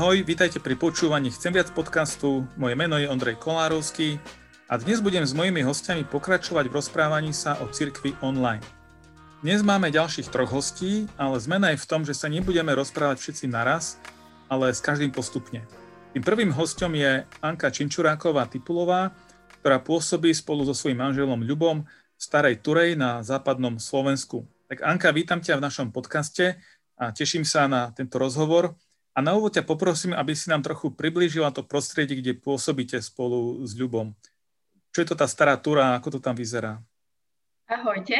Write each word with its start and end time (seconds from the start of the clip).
Ahoj, 0.00 0.24
vítajte 0.24 0.64
pri 0.64 0.80
počúvaní 0.80 1.28
Chcem 1.28 1.52
viac 1.52 1.76
podcastu. 1.76 2.48
Moje 2.56 2.72
meno 2.72 2.96
je 2.96 3.04
Ondrej 3.04 3.36
Kolárovský 3.36 4.16
a 4.64 4.80
dnes 4.80 4.96
budem 5.04 5.20
s 5.20 5.36
mojimi 5.36 5.60
hostiami 5.60 6.08
pokračovať 6.08 6.72
v 6.72 6.76
rozprávaní 6.80 7.36
sa 7.36 7.60
o 7.60 7.68
cirkvi 7.68 8.16
online. 8.24 8.64
Dnes 9.44 9.60
máme 9.60 9.92
ďalších 9.92 10.32
troch 10.32 10.48
hostí, 10.56 11.04
ale 11.20 11.36
zmena 11.36 11.76
je 11.76 11.84
v 11.84 11.88
tom, 11.92 12.08
že 12.08 12.16
sa 12.16 12.32
nebudeme 12.32 12.72
rozprávať 12.72 13.20
všetci 13.20 13.52
naraz, 13.52 14.00
ale 14.48 14.72
s 14.72 14.80
každým 14.80 15.12
postupne. 15.12 15.68
Tým 16.16 16.24
prvým 16.24 16.48
hostom 16.56 16.96
je 16.96 17.28
Anka 17.44 17.68
Činčuráková 17.68 18.48
Tipulová, 18.48 19.12
ktorá 19.60 19.84
pôsobí 19.84 20.32
spolu 20.32 20.64
so 20.64 20.72
svojím 20.72 21.12
manželom 21.12 21.44
Ľubom 21.44 21.84
v 21.84 22.16
Starej 22.16 22.64
Turej 22.64 22.96
na 22.96 23.20
západnom 23.20 23.76
Slovensku. 23.76 24.48
Tak 24.64 24.80
Anka, 24.80 25.12
vítam 25.12 25.44
ťa 25.44 25.60
v 25.60 25.64
našom 25.68 25.92
podcaste 25.92 26.56
a 26.96 27.12
teším 27.12 27.44
sa 27.44 27.68
na 27.68 27.92
tento 27.92 28.16
rozhovor. 28.16 28.80
A 29.14 29.18
na 29.18 29.34
úvod 29.34 29.52
ťa 29.54 29.66
poprosím, 29.66 30.14
aby 30.14 30.32
si 30.38 30.46
nám 30.46 30.62
trochu 30.62 30.94
priblížila 30.94 31.50
to 31.50 31.66
prostredie, 31.66 32.22
kde 32.22 32.38
pôsobíte 32.38 32.96
spolu 33.02 33.66
s 33.66 33.74
Ľubom. 33.74 34.14
Čo 34.94 35.02
je 35.02 35.08
to 35.10 35.16
tá 35.18 35.26
stará 35.26 35.58
túra, 35.58 35.98
ako 35.98 36.18
to 36.18 36.20
tam 36.22 36.38
vyzerá? 36.38 36.78
Ahojte. 37.70 38.18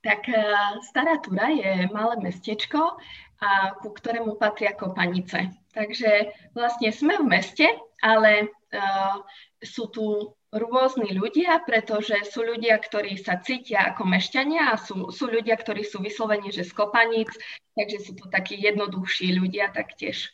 Tak 0.00 0.24
uh, 0.24 0.80
Stará 0.80 1.20
Túra 1.20 1.52
je 1.52 1.84
malé 1.92 2.16
mestečko, 2.24 2.96
a 3.40 3.76
ku 3.76 3.92
ktorému 3.92 4.40
patria 4.40 4.72
Kopanice. 4.72 5.52
Takže 5.76 6.32
vlastne 6.56 6.88
sme 6.88 7.20
v 7.20 7.28
meste, 7.28 7.68
ale 8.00 8.48
uh, 8.72 9.20
sú 9.60 9.92
tu 9.92 10.32
rôzni 10.54 11.10
ľudia, 11.10 11.58
pretože 11.66 12.14
sú 12.30 12.46
ľudia, 12.46 12.78
ktorí 12.78 13.18
sa 13.18 13.38
cítia 13.42 13.90
ako 13.92 14.06
mešťania 14.06 14.72
a 14.72 14.80
sú, 14.80 15.10
sú 15.10 15.26
ľudia, 15.26 15.58
ktorí 15.58 15.82
sú 15.82 15.98
vyslovene, 15.98 16.54
že 16.54 16.62
z 16.62 16.72
Kopanic, 16.72 17.30
takže 17.74 17.98
sú 18.02 18.12
to 18.14 18.30
takí 18.30 18.54
jednoduchší 18.56 19.34
ľudia 19.36 19.74
taktiež. 19.74 20.30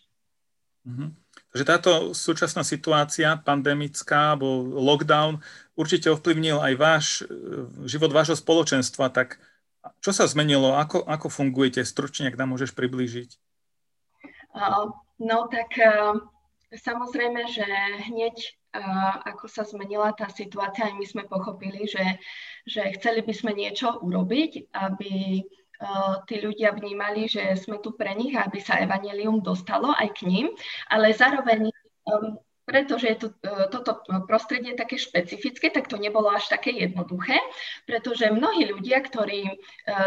Mm-hmm. 0.84 1.10
Takže 1.52 1.64
táto 1.68 1.90
súčasná 2.16 2.64
situácia 2.64 3.36
pandemická 3.40 4.36
alebo 4.36 4.64
lockdown 4.72 5.40
určite 5.76 6.08
ovplyvnil 6.08 6.60
aj 6.60 6.74
váš 6.80 7.06
e, 7.24 7.68
život 7.88 8.08
vášho 8.12 8.36
spoločenstva, 8.36 9.12
tak 9.12 9.36
čo 10.00 10.14
sa 10.14 10.24
zmenilo? 10.30 10.78
Ako, 10.78 11.02
ako 11.04 11.26
fungujete? 11.28 11.82
Stručne, 11.82 12.30
ak 12.30 12.38
nám 12.38 12.54
môžeš 12.54 12.70
priblížiť. 12.72 13.34
No 15.22 15.46
tak 15.50 15.70
uh, 15.78 16.18
samozrejme, 16.70 17.46
že 17.50 17.66
hneď 18.10 18.36
ako 19.28 19.46
sa 19.52 19.68
zmenila 19.68 20.16
tá 20.16 20.32
situácia, 20.32 20.88
aj 20.88 20.96
my 20.96 21.06
sme 21.06 21.22
pochopili, 21.28 21.84
že, 21.84 22.16
že 22.64 22.96
chceli 22.96 23.20
by 23.20 23.32
sme 23.36 23.52
niečo 23.52 24.00
urobiť, 24.00 24.72
aby 24.72 25.44
tí 26.30 26.36
ľudia 26.38 26.72
vnímali, 26.72 27.26
že 27.26 27.58
sme 27.58 27.82
tu 27.82 27.94
pre 27.98 28.14
nich, 28.14 28.32
aby 28.38 28.62
sa 28.62 28.78
evanelium 28.78 29.42
dostalo 29.42 29.90
aj 29.90 30.14
k 30.14 30.30
ním, 30.30 30.46
ale 30.90 31.10
zároveň 31.10 31.68
um, 32.06 32.38
pretože 32.62 33.06
je 33.10 33.16
tu, 33.18 33.28
e, 33.42 33.68
toto 33.74 34.06
prostredie 34.30 34.78
také 34.78 34.94
špecifické, 34.94 35.70
tak 35.74 35.90
to 35.90 35.98
nebolo 35.98 36.30
až 36.30 36.46
také 36.46 36.70
jednoduché, 36.70 37.34
pretože 37.86 38.30
mnohí 38.30 38.70
ľudia, 38.70 39.02
ktorí 39.02 39.42
e, 39.50 39.54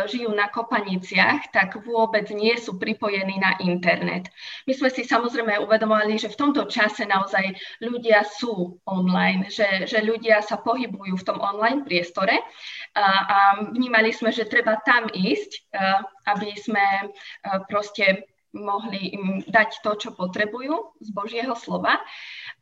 žijú 0.07 0.31
na 0.31 0.47
kopaniciach, 0.47 1.51
tak 1.51 1.75
vôbec 1.83 2.31
nie 2.31 2.55
sú 2.55 2.79
pripojení 2.79 3.35
na 3.35 3.59
internet. 3.59 4.31
My 4.67 4.73
sme 4.73 4.87
si 4.87 5.03
samozrejme 5.03 5.59
uvedomovali, 5.67 6.15
že 6.15 6.31
v 6.31 6.39
tomto 6.39 6.71
čase 6.71 7.03
naozaj 7.03 7.55
ľudia 7.83 8.23
sú 8.23 8.79
online, 8.87 9.51
že, 9.51 9.83
že 9.83 9.99
ľudia 9.99 10.39
sa 10.39 10.55
pohybujú 10.55 11.19
v 11.19 11.27
tom 11.27 11.43
online 11.43 11.83
priestore 11.83 12.39
a, 12.95 13.07
a 13.27 13.39
vnímali 13.75 14.15
sme, 14.15 14.31
že 14.31 14.47
treba 14.47 14.79
tam 14.87 15.11
ísť, 15.11 15.51
e, 15.51 15.59
aby 16.25 16.49
sme 16.57 17.11
proste 17.69 18.25
mohli 18.55 19.11
im 19.13 19.43
dať 19.43 19.83
to, 19.83 19.91
čo 19.99 20.09
potrebujú 20.15 20.97
z 21.03 21.09
Božieho 21.11 21.53
slova 21.59 21.99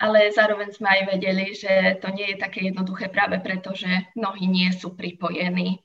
ale 0.01 0.33
zároveň 0.33 0.73
sme 0.73 0.89
aj 0.89 1.01
vedeli, 1.17 1.53
že 1.53 2.01
to 2.01 2.09
nie 2.09 2.33
je 2.33 2.37
také 2.41 2.65
jednoduché 2.65 3.13
práve 3.13 3.37
preto, 3.43 3.77
že 3.77 4.09
mnohí 4.17 4.49
nie 4.49 4.69
sú 4.73 4.97
pripojení. 4.97 5.81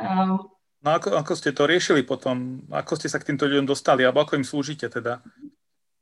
Um, 0.00 0.48
no 0.80 0.88
ako, 0.96 1.20
ako 1.20 1.32
ste 1.36 1.52
to 1.52 1.68
riešili 1.68 2.06
potom? 2.06 2.64
Ako 2.72 2.96
ste 2.96 3.12
sa 3.12 3.20
k 3.20 3.32
týmto 3.32 3.44
ľuďom 3.44 3.68
dostali? 3.68 4.06
Alebo 4.06 4.24
ako 4.24 4.40
im 4.40 4.46
slúžite 4.46 4.88
teda? 4.88 5.20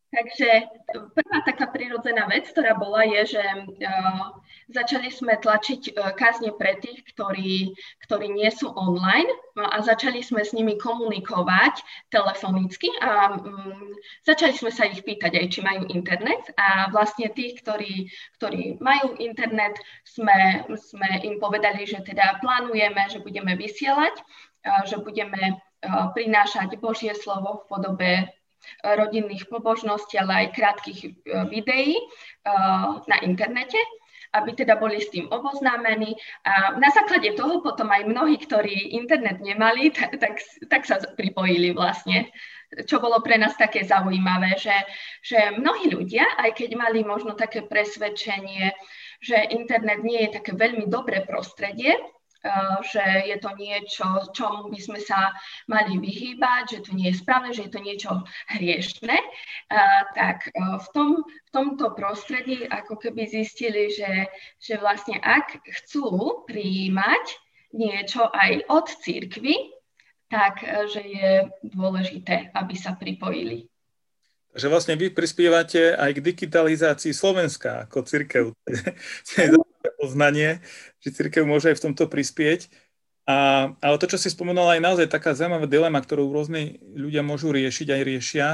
Takže 0.08 0.48
prvá 0.88 1.38
taká 1.44 1.69
prirodzená 1.69 2.24
vec, 2.32 2.48
ktorá 2.48 2.72
bola, 2.80 3.04
je, 3.04 3.36
že 3.36 3.44
uh, 3.44 4.32
začali 4.72 5.12
sme 5.12 5.36
tlačiť 5.36 5.92
uh, 5.92 6.16
kázne 6.16 6.56
pre 6.56 6.80
tých, 6.80 7.04
ktorí, 7.12 7.76
ktorí 8.08 8.32
nie 8.32 8.48
sú 8.48 8.72
online 8.72 9.28
no 9.52 9.69
a 9.69 9.84
začali 9.84 10.24
sme 10.24 10.41
s 10.41 10.56
nimi 10.56 10.80
komunikovať 10.80 11.84
telefonicky 12.08 12.88
a 13.04 13.36
um, 13.36 13.92
začali 14.24 14.56
sme 14.56 14.72
sa 14.72 14.88
ich 14.88 15.04
pýtať 15.04 15.44
aj, 15.44 15.46
či 15.52 15.60
majú 15.60 15.84
internet. 15.92 16.40
A 16.56 16.88
vlastne 16.88 17.28
tých, 17.28 17.60
ktorí, 17.60 18.08
ktorí 18.40 18.80
majú 18.80 19.12
internet, 19.20 19.76
sme, 20.08 20.64
sme 20.72 21.20
im 21.20 21.36
povedali, 21.36 21.84
že 21.84 22.00
teda 22.00 22.40
plánujeme, 22.40 23.12
že 23.12 23.20
budeme 23.20 23.60
vysielať, 23.60 24.16
uh, 24.16 24.88
že 24.88 25.04
budeme 25.04 25.60
prinášať 25.86 26.75
Božie 26.82 27.14
slovo 27.14 27.62
v 27.62 27.66
podobe 27.70 28.10
rodinných 28.84 29.46
pobožností, 29.48 30.19
ale 30.19 30.46
aj 30.46 30.54
krátkých 30.54 31.00
e, 31.04 31.08
videí 31.48 31.94
e, 31.96 32.04
na 33.06 33.16
internete 33.22 33.78
aby 34.28 34.52
teda 34.52 34.76
boli 34.76 35.00
s 35.00 35.08
tým 35.08 35.24
oboznámení. 35.32 36.12
A 36.44 36.76
na 36.76 36.92
základe 36.92 37.32
toho 37.32 37.64
potom 37.64 37.88
aj 37.88 38.04
mnohí, 38.04 38.36
ktorí 38.36 38.92
internet 39.00 39.41
nemali, 39.41 39.88
tak, 39.96 40.20
tak, 40.20 40.36
tak 40.69 40.82
sa 40.84 41.00
pripojili 41.16 41.72
vlastne 41.72 42.28
čo 42.84 43.00
bolo 43.00 43.24
pre 43.24 43.41
nás 43.41 43.56
také 43.56 43.80
zaujímavé, 43.80 44.52
že, 44.60 44.76
že 45.25 45.56
mnohí 45.56 45.88
ľudia, 45.88 46.36
aj 46.36 46.52
keď 46.52 46.76
mali 46.76 47.00
možno 47.00 47.32
také 47.32 47.64
presvedčenie, 47.64 48.76
že 49.25 49.40
internet 49.56 50.04
nie 50.04 50.28
je 50.28 50.36
také 50.36 50.52
veľmi 50.52 50.84
dobré 50.84 51.25
prostredie, 51.25 51.96
že 52.87 53.03
je 53.26 53.37
to 53.43 53.50
niečo, 53.59 54.06
čomu 54.31 54.71
by 54.71 54.78
sme 54.78 55.00
sa 55.03 55.34
mali 55.66 55.99
vyhýbať, 55.99 56.78
že 56.78 56.78
to 56.87 56.91
nie 56.94 57.10
je 57.10 57.19
správne, 57.19 57.50
že 57.50 57.66
je 57.66 57.72
to 57.75 57.81
niečo 57.82 58.10
hriešne, 58.47 59.19
eh, 59.19 60.03
tak 60.15 60.54
eh, 60.54 60.78
v, 60.78 60.87
tom, 60.94 61.09
v 61.26 61.50
tomto 61.50 61.99
prostredí 61.99 62.62
ako 62.71 62.99
keby 62.99 63.26
zistili, 63.26 63.91
že, 63.91 64.31
že 64.62 64.78
vlastne 64.78 65.19
ak 65.19 65.59
chcú 65.82 66.47
prijímať 66.47 67.25
niečo 67.75 68.25
aj 68.31 68.70
od 68.70 68.87
církvy, 68.87 69.75
tak 70.28 70.60
že 70.93 71.00
je 71.09 71.31
dôležité, 71.65 72.53
aby 72.53 72.76
sa 72.76 72.93
pripojili. 72.93 73.65
Takže 74.53 74.69
vlastne 74.69 74.94
vy 74.97 75.09
prispievate 75.12 75.97
aj 75.97 76.20
k 76.20 76.25
digitalizácii 76.25 77.12
Slovenska 77.16 77.88
ako 77.88 78.05
církev. 78.05 78.44
poznanie, 80.08 80.64
že 81.04 81.12
církev 81.12 81.44
môže 81.44 81.69
aj 81.69 81.76
v 81.76 81.84
tomto 81.92 82.08
prispieť. 82.08 82.72
A, 83.28 83.70
ale 83.84 84.00
to, 84.00 84.08
čo 84.08 84.16
si 84.16 84.32
spomenula, 84.32 84.80
aj 84.80 84.84
naozaj 84.88 85.06
taká 85.12 85.36
zaujímavá 85.36 85.69
dilema, 85.69 86.00
ktorú 86.00 86.32
rôzni 86.32 86.80
ľudia 86.96 87.20
môžu 87.20 87.52
riešiť, 87.52 87.92
aj 87.92 88.02
riešia, 88.08 88.48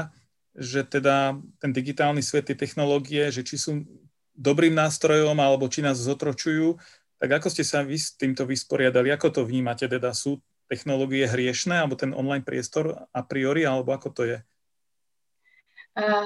že 0.51 0.83
teda 0.83 1.39
ten 1.63 1.71
digitálny 1.71 2.19
svet, 2.19 2.51
tie 2.51 2.59
technológie, 2.59 3.31
že 3.31 3.47
či 3.47 3.55
sú 3.55 3.87
dobrým 4.35 4.75
nástrojom, 4.75 5.39
alebo 5.39 5.71
či 5.71 5.79
nás 5.79 5.95
zotročujú, 5.95 6.75
tak 7.15 7.39
ako 7.39 7.47
ste 7.47 7.63
sa 7.63 7.87
vy 7.87 7.95
s 7.95 8.19
týmto 8.19 8.43
vysporiadali? 8.43 9.15
Ako 9.15 9.31
to 9.31 9.47
vnímate? 9.47 9.87
Teda 9.87 10.11
sú 10.11 10.43
technológie 10.67 11.23
hriešné, 11.23 11.79
alebo 11.79 11.95
ten 11.95 12.11
online 12.11 12.43
priestor 12.43 13.07
a 13.15 13.21
priori, 13.23 13.63
alebo 13.63 13.95
ako 13.95 14.11
to 14.11 14.23
je? 14.27 14.37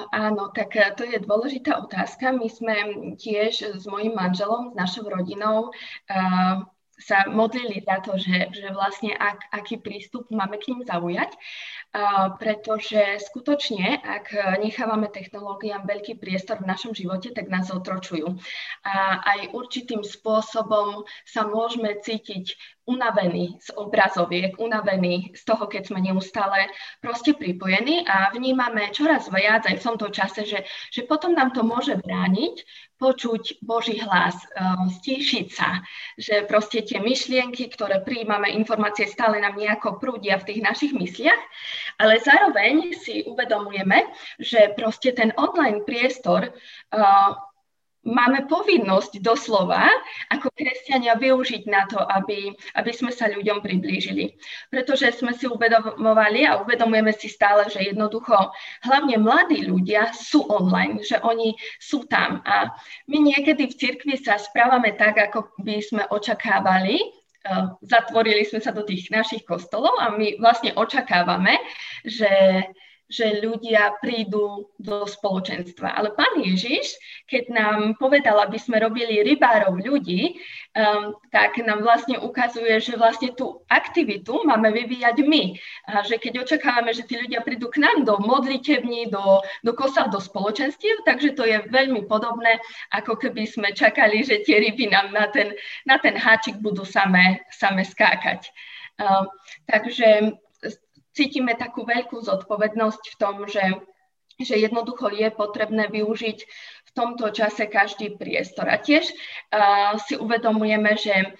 Áno, 0.09 0.49
tak 0.49 0.73
uh, 0.73 0.97
to 0.97 1.05
je 1.05 1.21
dôležitá 1.21 1.77
otázka. 1.77 2.33
My 2.33 2.49
sme 2.49 2.75
tiež 3.21 3.77
s 3.77 3.85
mojim 3.85 4.17
manželom, 4.17 4.73
s 4.73 4.75
našou 4.75 5.05
rodinou 5.05 5.69
uh, 5.69 6.65
sa 6.99 7.29
modlili 7.31 7.79
za 7.85 8.03
to, 8.03 8.19
že, 8.19 8.51
že 8.51 8.67
vlastne 8.75 9.15
ak, 9.15 9.53
aký 9.55 9.79
prístup 9.79 10.27
máme 10.33 10.59
k 10.59 10.75
ním 10.75 10.81
zaujať, 10.83 11.31
pretože 12.37 13.17
skutočne, 13.17 13.97
ak 13.97 14.29
nechávame 14.61 15.09
technológiám 15.09 15.89
veľký 15.89 16.21
priestor 16.21 16.61
v 16.61 16.69
našom 16.69 16.93
živote, 16.93 17.33
tak 17.33 17.49
nás 17.49 17.73
otročujú. 17.73 18.37
A 18.85 19.17
aj 19.25 19.39
určitým 19.57 20.05
spôsobom 20.05 21.01
sa 21.25 21.49
môžeme 21.49 21.97
cítiť 21.97 22.53
unavení 22.85 23.57
z 23.61 23.69
obrazoviek, 23.77 24.57
unavení 24.57 25.33
z 25.33 25.41
toho, 25.45 25.65
keď 25.69 25.93
sme 25.93 26.01
neustále 26.01 26.69
proste 27.01 27.37
pripojení 27.37 28.05
a 28.05 28.33
vnímame 28.33 28.89
čoraz 28.93 29.29
viac 29.29 29.65
aj 29.69 29.77
v 29.77 29.85
tomto 29.85 30.09
čase, 30.09 30.45
že, 30.45 30.65
že 30.89 31.05
potom 31.05 31.37
nám 31.37 31.53
to 31.53 31.61
môže 31.61 31.97
brániť 32.01 32.65
počuť 32.99 33.63
Boží 33.63 33.97
hlas, 34.03 34.35
um, 34.59 34.91
stíšiť 34.91 35.47
sa, 35.47 35.79
že 36.19 36.43
proste 36.45 36.83
tie 36.83 36.99
myšlienky, 36.99 37.71
ktoré 37.71 38.03
prijímame, 38.03 38.51
informácie 38.51 39.07
stále 39.07 39.39
nám 39.39 39.55
nejako 39.55 39.97
prúdia 39.97 40.35
v 40.37 40.53
tých 40.53 40.61
našich 40.61 40.91
mysliach, 40.91 41.39
ale 41.95 42.19
zároveň 42.19 42.91
si 42.99 43.23
uvedomujeme, 43.23 44.03
že 44.37 44.75
proste 44.75 45.15
ten 45.15 45.31
online 45.39 45.87
priestor 45.87 46.51
uh, 46.51 47.48
máme 48.07 48.47
povinnosť 48.47 49.19
doslova 49.19 49.83
ako 50.31 50.47
kresťania 50.55 51.19
využiť 51.19 51.63
na 51.67 51.83
to, 51.89 51.99
aby, 51.99 52.55
aby 52.79 52.91
sme 52.95 53.11
sa 53.11 53.27
ľuďom 53.27 53.59
priblížili. 53.59 54.39
Pretože 54.71 55.11
sme 55.19 55.35
si 55.35 55.45
uvedomovali 55.49 56.47
a 56.47 56.63
uvedomujeme 56.63 57.11
si 57.11 57.27
stále, 57.27 57.67
že 57.67 57.83
jednoducho 57.91 58.35
hlavne 58.87 59.19
mladí 59.19 59.67
ľudia 59.67 60.15
sú 60.15 60.47
online, 60.47 61.03
že 61.03 61.19
oni 61.19 61.55
sú 61.81 62.07
tam. 62.07 62.39
A 62.47 62.71
my 63.11 63.17
niekedy 63.19 63.67
v 63.67 63.77
cirkvi 63.77 64.15
sa 64.15 64.39
správame 64.39 64.95
tak, 64.95 65.19
ako 65.19 65.51
by 65.59 65.83
sme 65.83 66.03
očakávali, 66.07 66.97
e, 66.99 67.07
zatvorili 67.83 68.47
sme 68.47 68.63
sa 68.63 68.71
do 68.71 68.87
tých 68.87 69.11
našich 69.11 69.43
kostolov 69.43 69.99
a 69.99 70.15
my 70.15 70.39
vlastne 70.39 70.71
očakávame, 70.75 71.59
že 72.07 72.31
že 73.09 73.41
ľudia 73.41 73.97
prídu 74.05 74.69
do 74.77 75.09
spoločenstva. 75.09 75.97
Ale 75.97 76.13
pán 76.13 76.45
Ježiš, 76.45 76.93
keď 77.25 77.43
nám 77.49 77.77
povedal, 77.97 78.37
aby 78.37 78.61
sme 78.61 78.77
robili 78.77 79.25
rybárov 79.25 79.81
ľudí, 79.81 80.37
um, 80.77 81.17
tak 81.33 81.57
nám 81.65 81.81
vlastne 81.81 82.21
ukazuje, 82.21 82.77
že 82.77 82.93
vlastne 83.01 83.33
tú 83.33 83.65
aktivitu 83.65 84.45
máme 84.45 84.69
vyvíjať 84.69 85.25
my. 85.25 85.57
A 85.89 86.05
že 86.05 86.21
keď 86.21 86.45
očakávame, 86.45 86.93
že 86.93 87.09
tí 87.09 87.17
ľudia 87.17 87.41
prídu 87.41 87.73
k 87.73 87.81
nám 87.81 88.05
do 88.05 88.21
modlitevní, 88.21 89.09
do, 89.09 89.41
do 89.65 89.73
kosal, 89.73 90.13
do 90.13 90.21
spoločenstiev, 90.21 91.01
takže 91.01 91.33
to 91.33 91.49
je 91.49 91.65
veľmi 91.73 92.05
podobné, 92.05 92.61
ako 92.93 93.17
keby 93.17 93.49
sme 93.49 93.73
čakali, 93.73 94.21
že 94.21 94.45
tie 94.45 94.61
ryby 94.61 94.85
nám 94.85 95.09
na 95.09 95.25
ten, 95.33 95.57
na 95.89 95.97
ten 95.97 96.13
háčik 96.13 96.61
budú 96.61 96.85
same, 96.85 97.41
same 97.49 97.81
skákať. 97.81 98.53
Um, 99.01 99.25
takže 99.65 100.37
cítime 101.19 101.59
takú 101.59 101.83
veľkú 101.83 102.23
zodpovednosť 102.23 103.03
v 103.11 103.15
tom, 103.19 103.43
že, 103.43 103.83
že 104.39 104.55
jednoducho 104.55 105.11
je 105.11 105.27
potrebné 105.35 105.91
využiť 105.91 106.37
v 106.87 106.91
tomto 106.95 107.27
čase 107.35 107.67
každý 107.67 108.15
priestor. 108.15 108.71
A 108.71 108.79
tiež 108.79 109.03
uh, 109.03 109.99
si 109.99 110.15
uvedomujeme, 110.15 110.95
že 110.95 111.35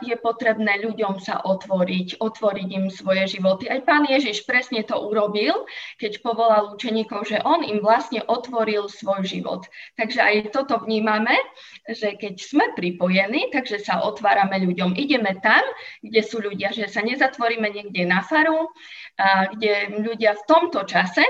je 0.00 0.16
potrebné 0.16 0.80
ľuďom 0.80 1.20
sa 1.20 1.44
otvoriť, 1.44 2.16
otvoriť 2.16 2.68
im 2.72 2.86
svoje 2.88 3.36
životy. 3.36 3.68
Aj 3.68 3.84
pán 3.84 4.08
Ježiš 4.08 4.48
presne 4.48 4.80
to 4.80 4.96
urobil, 4.96 5.68
keď 6.00 6.24
povolal 6.24 6.72
učeníkov, 6.72 7.28
že 7.28 7.44
on 7.44 7.60
im 7.60 7.84
vlastne 7.84 8.24
otvoril 8.24 8.88
svoj 8.88 9.28
život. 9.28 9.68
Takže 10.00 10.20
aj 10.20 10.34
toto 10.56 10.80
vnímame, 10.80 11.36
že 11.84 12.16
keď 12.16 12.34
sme 12.40 12.64
pripojení, 12.72 13.52
takže 13.52 13.84
sa 13.84 14.00
otvárame 14.00 14.64
ľuďom. 14.64 14.96
Ideme 14.96 15.36
tam, 15.44 15.60
kde 16.00 16.20
sú 16.24 16.40
ľudia, 16.40 16.72
že 16.72 16.88
sa 16.88 17.04
nezatvoríme 17.04 17.68
niekde 17.68 18.08
na 18.08 18.24
faru, 18.24 18.72
kde 19.56 20.00
ľudia 20.00 20.40
v 20.40 20.46
tomto 20.48 20.88
čase 20.88 21.24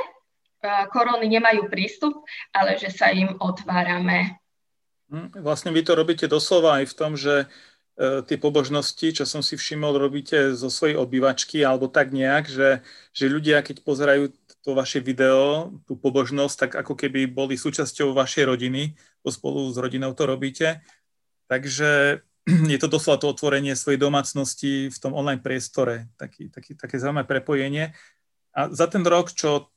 korony 0.92 1.26
nemajú 1.26 1.66
prístup, 1.72 2.22
ale 2.54 2.76
že 2.76 2.92
sa 2.92 3.10
im 3.10 3.34
otvárame. 3.40 4.38
Hm, 5.10 5.42
vlastne 5.42 5.74
vy 5.74 5.82
to 5.82 5.98
robíte 5.98 6.30
doslova 6.30 6.78
aj 6.78 6.94
v 6.94 6.94
tom, 6.94 7.18
že 7.18 7.50
tie 8.00 8.40
pobožnosti, 8.40 9.12
čo 9.12 9.24
som 9.28 9.44
si 9.44 9.60
všimol, 9.60 10.00
robíte 10.00 10.56
zo 10.56 10.72
svojej 10.72 10.96
obývačky 10.96 11.60
alebo 11.60 11.84
tak 11.84 12.16
nejak, 12.16 12.48
že, 12.48 12.80
že 13.12 13.28
ľudia, 13.28 13.60
keď 13.60 13.84
pozerajú 13.84 14.32
to 14.64 14.72
vaše 14.72 15.04
video, 15.04 15.72
tú 15.84 15.96
pobožnosť, 15.96 16.56
tak 16.56 16.70
ako 16.84 16.96
keby 16.96 17.28
boli 17.28 17.60
súčasťou 17.60 18.12
vašej 18.16 18.44
rodiny, 18.48 18.96
to 19.24 19.28
spolu 19.28 19.68
s 19.68 19.76
rodinou 19.76 20.16
to 20.16 20.24
robíte. 20.24 20.80
Takže 21.48 22.20
je 22.72 22.78
to 22.80 22.88
doslova 22.88 23.20
to 23.20 23.28
otvorenie 23.32 23.76
svojej 23.76 24.00
domácnosti 24.00 24.88
v 24.88 24.98
tom 25.00 25.12
online 25.12 25.44
priestore, 25.44 26.08
taký, 26.16 26.48
taký, 26.48 26.76
také 26.76 26.96
zaujímavé 26.96 27.28
prepojenie. 27.28 27.92
A 28.56 28.72
za 28.72 28.88
ten 28.88 29.04
rok, 29.04 29.32
čo 29.32 29.68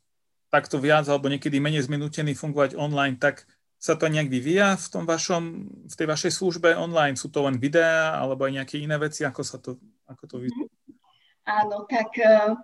takto 0.47 0.79
viac 0.79 1.09
alebo 1.11 1.27
niekedy 1.27 1.59
menej 1.59 1.87
zminútený 1.87 2.39
fungovať 2.39 2.79
online, 2.79 3.19
tak 3.19 3.43
sa 3.83 3.99
to 3.99 4.07
nejak 4.07 4.31
vyvíja 4.31 4.79
v, 4.79 4.87
tom 4.87 5.03
vašom, 5.03 5.43
v 5.91 5.95
tej 5.99 6.07
vašej 6.07 6.31
službe 6.39 6.71
online? 6.71 7.19
Sú 7.19 7.27
to 7.27 7.43
len 7.43 7.59
videá 7.59 8.15
alebo 8.15 8.47
aj 8.47 8.63
nejaké 8.63 8.79
iné 8.79 8.95
veci? 8.95 9.27
Ako, 9.27 9.43
sa 9.43 9.59
to, 9.59 9.75
ako 10.07 10.23
to 10.23 10.35
vyvíja? 10.39 10.71
Áno, 11.43 11.83
tak 11.91 12.15
eh, 12.15 12.55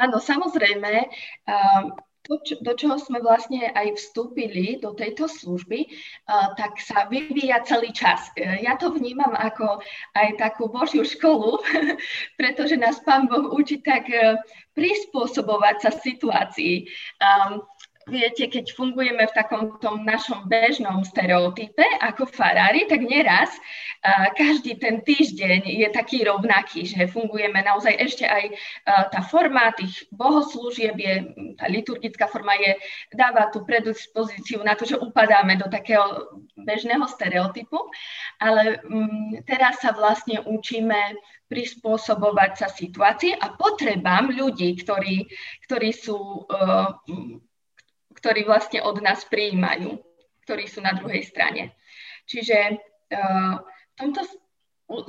áno, 0.00 0.16
samozrejme, 0.16 1.12
eh, 1.44 1.84
to, 2.24 2.40
čo, 2.40 2.54
do 2.64 2.72
čoho 2.72 2.96
sme 2.96 3.20
vlastne 3.20 3.68
aj 3.68 4.00
vstúpili 4.00 4.78
do 4.78 4.94
tejto 4.94 5.26
služby, 5.26 5.90
uh, 5.90 6.54
tak 6.54 6.78
sa 6.78 7.10
vyvíja 7.10 7.66
celý 7.66 7.90
čas. 7.90 8.30
Ja 8.38 8.78
to 8.78 8.94
vnímam 8.94 9.34
ako 9.34 9.82
aj 10.14 10.38
takú 10.38 10.70
Božiu 10.70 11.02
školu, 11.02 11.58
pretože 12.38 12.78
nás 12.78 13.02
Pán 13.02 13.26
Boh 13.26 13.50
učí 13.50 13.82
tak 13.82 14.06
prispôsobovať 14.78 15.76
sa 15.82 15.90
situácii. 15.90 16.86
Viete, 18.10 18.50
keď 18.50 18.74
fungujeme 18.74 19.22
v 19.30 19.36
takom 19.36 19.78
tom 19.78 20.02
našom 20.02 20.50
bežnom 20.50 21.06
stereotype 21.06 21.86
ako 22.02 22.26
farári, 22.26 22.86
tak 22.90 23.02
neraz 23.02 23.50
každý 24.34 24.74
ten 24.82 24.98
týždeň 24.98 25.62
je 25.62 25.88
taký 25.94 26.26
rovnaký, 26.26 26.82
že 26.82 27.06
fungujeme 27.06 27.62
naozaj 27.62 27.94
ešte 28.02 28.26
aj 28.26 28.44
tá 29.14 29.22
forma 29.22 29.70
tých 29.78 30.10
bohoslúžieb 30.10 30.98
je, 30.98 31.14
tá 31.54 31.70
liturgická 31.70 32.26
forma 32.26 32.58
je, 32.58 32.74
dáva 33.14 33.46
tú 33.54 33.62
predispozíciu 33.62 34.66
na 34.66 34.74
to, 34.74 34.82
že 34.82 34.98
upadáme 34.98 35.54
do 35.54 35.70
takého 35.70 36.34
bežného 36.58 37.06
stereotypu, 37.06 37.78
ale 38.42 38.82
um, 38.90 39.38
teraz 39.46 39.78
sa 39.78 39.94
vlastne 39.94 40.42
učíme 40.42 41.14
prispôsobovať 41.46 42.50
sa 42.58 42.66
situácii 42.66 43.38
a 43.38 43.54
potrebám 43.54 44.34
ľudí, 44.34 44.82
ktorí, 44.82 45.30
ktorí 45.68 45.90
sú 45.94 46.18
uh, 46.48 46.90
ktorí 48.22 48.46
vlastne 48.46 48.78
od 48.86 49.02
nás 49.02 49.26
prijímajú, 49.26 49.98
ktorí 50.46 50.70
sú 50.70 50.78
na 50.78 50.94
druhej 50.94 51.26
strane. 51.26 51.74
Čiže 52.30 52.78
uh, 52.78 53.58
v 53.58 53.94
tomto 53.98 54.22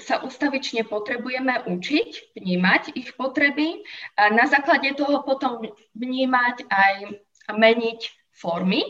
sa 0.02 0.24
ustavične 0.24 0.88
potrebujeme 0.88 1.68
učiť, 1.68 2.40
vnímať 2.40 2.96
ich 2.96 3.14
potreby 3.20 3.84
a 4.16 4.32
na 4.32 4.48
základe 4.48 4.96
toho 4.96 5.22
potom 5.28 5.60
vnímať 5.94 6.66
aj 6.72 6.96
meniť 7.52 8.00
formy, 8.32 8.82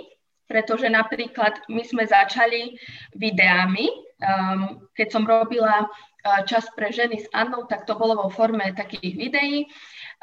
pretože 0.46 0.86
napríklad 0.86 1.66
my 1.66 1.82
sme 1.82 2.06
začali 2.06 2.78
videami, 3.18 3.90
um, 4.22 4.86
keď 4.94 5.08
som 5.10 5.26
robila 5.26 5.90
uh, 5.90 6.46
čas 6.46 6.70
pre 6.78 6.94
ženy 6.94 7.26
s 7.26 7.28
Annou, 7.34 7.66
tak 7.66 7.90
to 7.90 7.98
bolo 7.98 8.28
vo 8.28 8.30
forme 8.30 8.70
takých 8.78 9.18
videí 9.18 9.66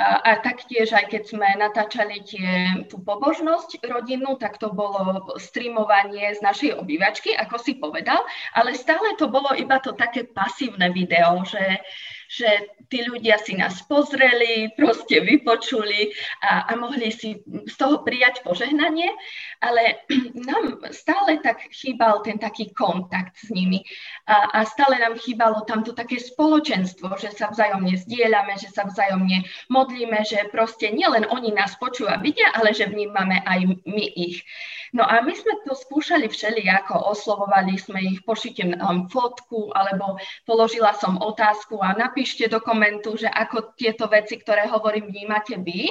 a, 0.00 0.24
a 0.24 0.32
taktiež, 0.40 0.96
aj 0.96 1.12
keď 1.12 1.22
sme 1.28 1.48
natáčali 1.60 2.24
tie, 2.24 2.50
tú 2.88 3.04
pobožnosť 3.04 3.84
rodinnú, 3.84 4.40
tak 4.40 4.56
to 4.56 4.72
bolo 4.72 5.28
streamovanie 5.36 6.32
z 6.32 6.40
našej 6.40 6.80
obývačky, 6.80 7.36
ako 7.36 7.60
si 7.60 7.76
povedal, 7.76 8.24
ale 8.56 8.72
stále 8.72 9.12
to 9.20 9.28
bolo 9.28 9.52
iba 9.52 9.76
to 9.84 9.92
také 9.92 10.24
pasívne 10.24 10.88
video, 10.88 11.44
že, 11.44 11.84
že 12.30 12.46
tí 12.86 13.02
ľudia 13.02 13.42
si 13.42 13.58
nás 13.58 13.82
pozreli, 13.90 14.70
proste 14.78 15.18
vypočuli 15.18 16.14
a, 16.46 16.70
a 16.70 16.78
mohli 16.78 17.10
si 17.10 17.42
z 17.42 17.74
toho 17.74 18.06
prijať 18.06 18.46
požehnanie, 18.46 19.10
ale 19.58 20.06
nám 20.50 20.78
stále 20.94 21.42
tak 21.42 21.66
chýbal 21.74 22.22
ten 22.22 22.38
taký 22.38 22.70
kontakt 22.70 23.34
s 23.34 23.50
nimi 23.50 23.82
a, 24.30 24.46
a 24.54 24.58
stále 24.62 25.02
nám 25.02 25.18
chýbalo 25.18 25.66
tamto 25.66 25.90
také 25.90 26.22
spoločenstvo, 26.22 27.18
že 27.18 27.34
sa 27.34 27.50
vzájomne 27.50 27.98
zdieľame, 27.98 28.54
že 28.62 28.70
sa 28.70 28.86
vzájomne 28.86 29.42
modlíme, 29.66 30.22
že 30.22 30.46
proste 30.54 30.94
nielen 30.94 31.26
oni 31.26 31.50
nás 31.50 31.74
počujú 31.82 32.06
a 32.06 32.22
vidia, 32.22 32.54
ale 32.54 32.70
že 32.70 32.86
vnímame 32.86 33.42
aj 33.42 33.74
my 33.90 34.06
ich. 34.14 34.46
No 34.94 35.06
a 35.06 35.22
my 35.22 35.30
sme 35.34 35.54
to 35.66 35.74
skúšali 35.74 36.26
všelijako, 36.26 36.98
oslovovali 37.14 37.78
sme 37.78 38.02
ich, 38.02 38.26
pošlite 38.26 38.66
nám 38.74 39.06
fotku, 39.06 39.70
alebo 39.70 40.18
položila 40.46 40.94
som 40.98 41.14
otázku 41.18 41.78
a 41.78 41.94
napíšte 42.20 42.52
do 42.52 42.60
komentu, 42.60 43.16
že 43.16 43.32
ako 43.32 43.72
tieto 43.80 44.04
veci, 44.04 44.36
ktoré 44.36 44.68
hovorím, 44.68 45.08
vnímate 45.08 45.56
vy, 45.56 45.88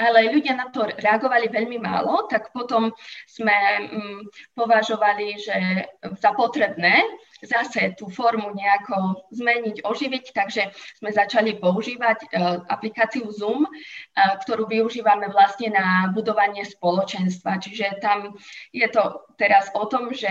ale 0.00 0.32
ľudia 0.32 0.56
na 0.56 0.72
to 0.72 0.88
reagovali 0.88 1.52
veľmi 1.52 1.76
málo, 1.76 2.24
tak 2.32 2.48
potom 2.48 2.88
sme 3.28 3.52
mm, 3.84 4.20
považovali, 4.56 5.36
že 5.36 5.84
za 6.16 6.32
potrebné 6.32 7.04
zase 7.44 7.92
tú 7.98 8.08
formu 8.08 8.52
nejako 8.56 9.28
zmeniť, 9.32 9.84
oživiť, 9.84 10.24
takže 10.32 10.72
sme 10.96 11.10
začali 11.12 11.60
používať 11.60 12.18
e, 12.24 12.26
aplikáciu 12.68 13.28
Zoom, 13.28 13.68
e, 13.68 13.70
ktorú 14.16 14.64
využívame 14.70 15.28
vlastne 15.28 15.72
na 15.72 16.08
budovanie 16.12 16.64
spoločenstva. 16.64 17.60
Čiže 17.60 18.00
tam 18.00 18.36
je 18.72 18.88
to 18.88 19.28
teraz 19.36 19.68
o 19.76 19.84
tom, 19.84 20.12
že 20.16 20.30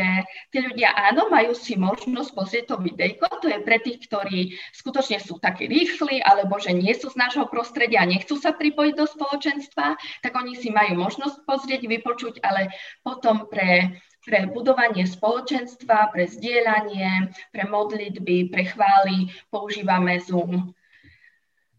tí 0.50 0.66
ľudia 0.66 0.94
áno, 0.94 1.30
majú 1.30 1.54
si 1.54 1.78
možnosť 1.78 2.32
pozrieť 2.34 2.66
to 2.74 2.76
videjko, 2.82 3.28
to 3.42 3.48
je 3.50 3.60
pre 3.62 3.78
tých, 3.78 4.10
ktorí 4.10 4.58
skutočne 4.74 5.22
sú 5.22 5.38
takí 5.38 5.70
rýchli, 5.70 6.26
alebo 6.26 6.58
že 6.58 6.74
nie 6.74 6.94
sú 6.98 7.14
z 7.14 7.20
nášho 7.22 7.46
prostredia 7.46 8.02
a 8.02 8.10
nechcú 8.10 8.38
sa 8.38 8.54
pripojiť 8.54 8.94
do 8.98 9.06
spoločenstva, 9.06 9.98
tak 10.26 10.34
oni 10.34 10.58
si 10.58 10.74
majú 10.74 11.06
možnosť 11.06 11.46
pozrieť, 11.46 11.82
vypočuť, 11.86 12.42
ale 12.42 12.74
potom 13.06 13.46
pre 13.46 14.02
pre 14.25 14.50
budovanie 14.50 15.05
spoločenstva, 15.05 16.10
pre 16.10 16.25
zdieľanie, 16.25 17.29
pre 17.53 17.63
modlitby, 17.70 18.50
pre 18.50 18.65
chvály 18.65 19.29
používame 19.53 20.17
Zoom. 20.20 20.74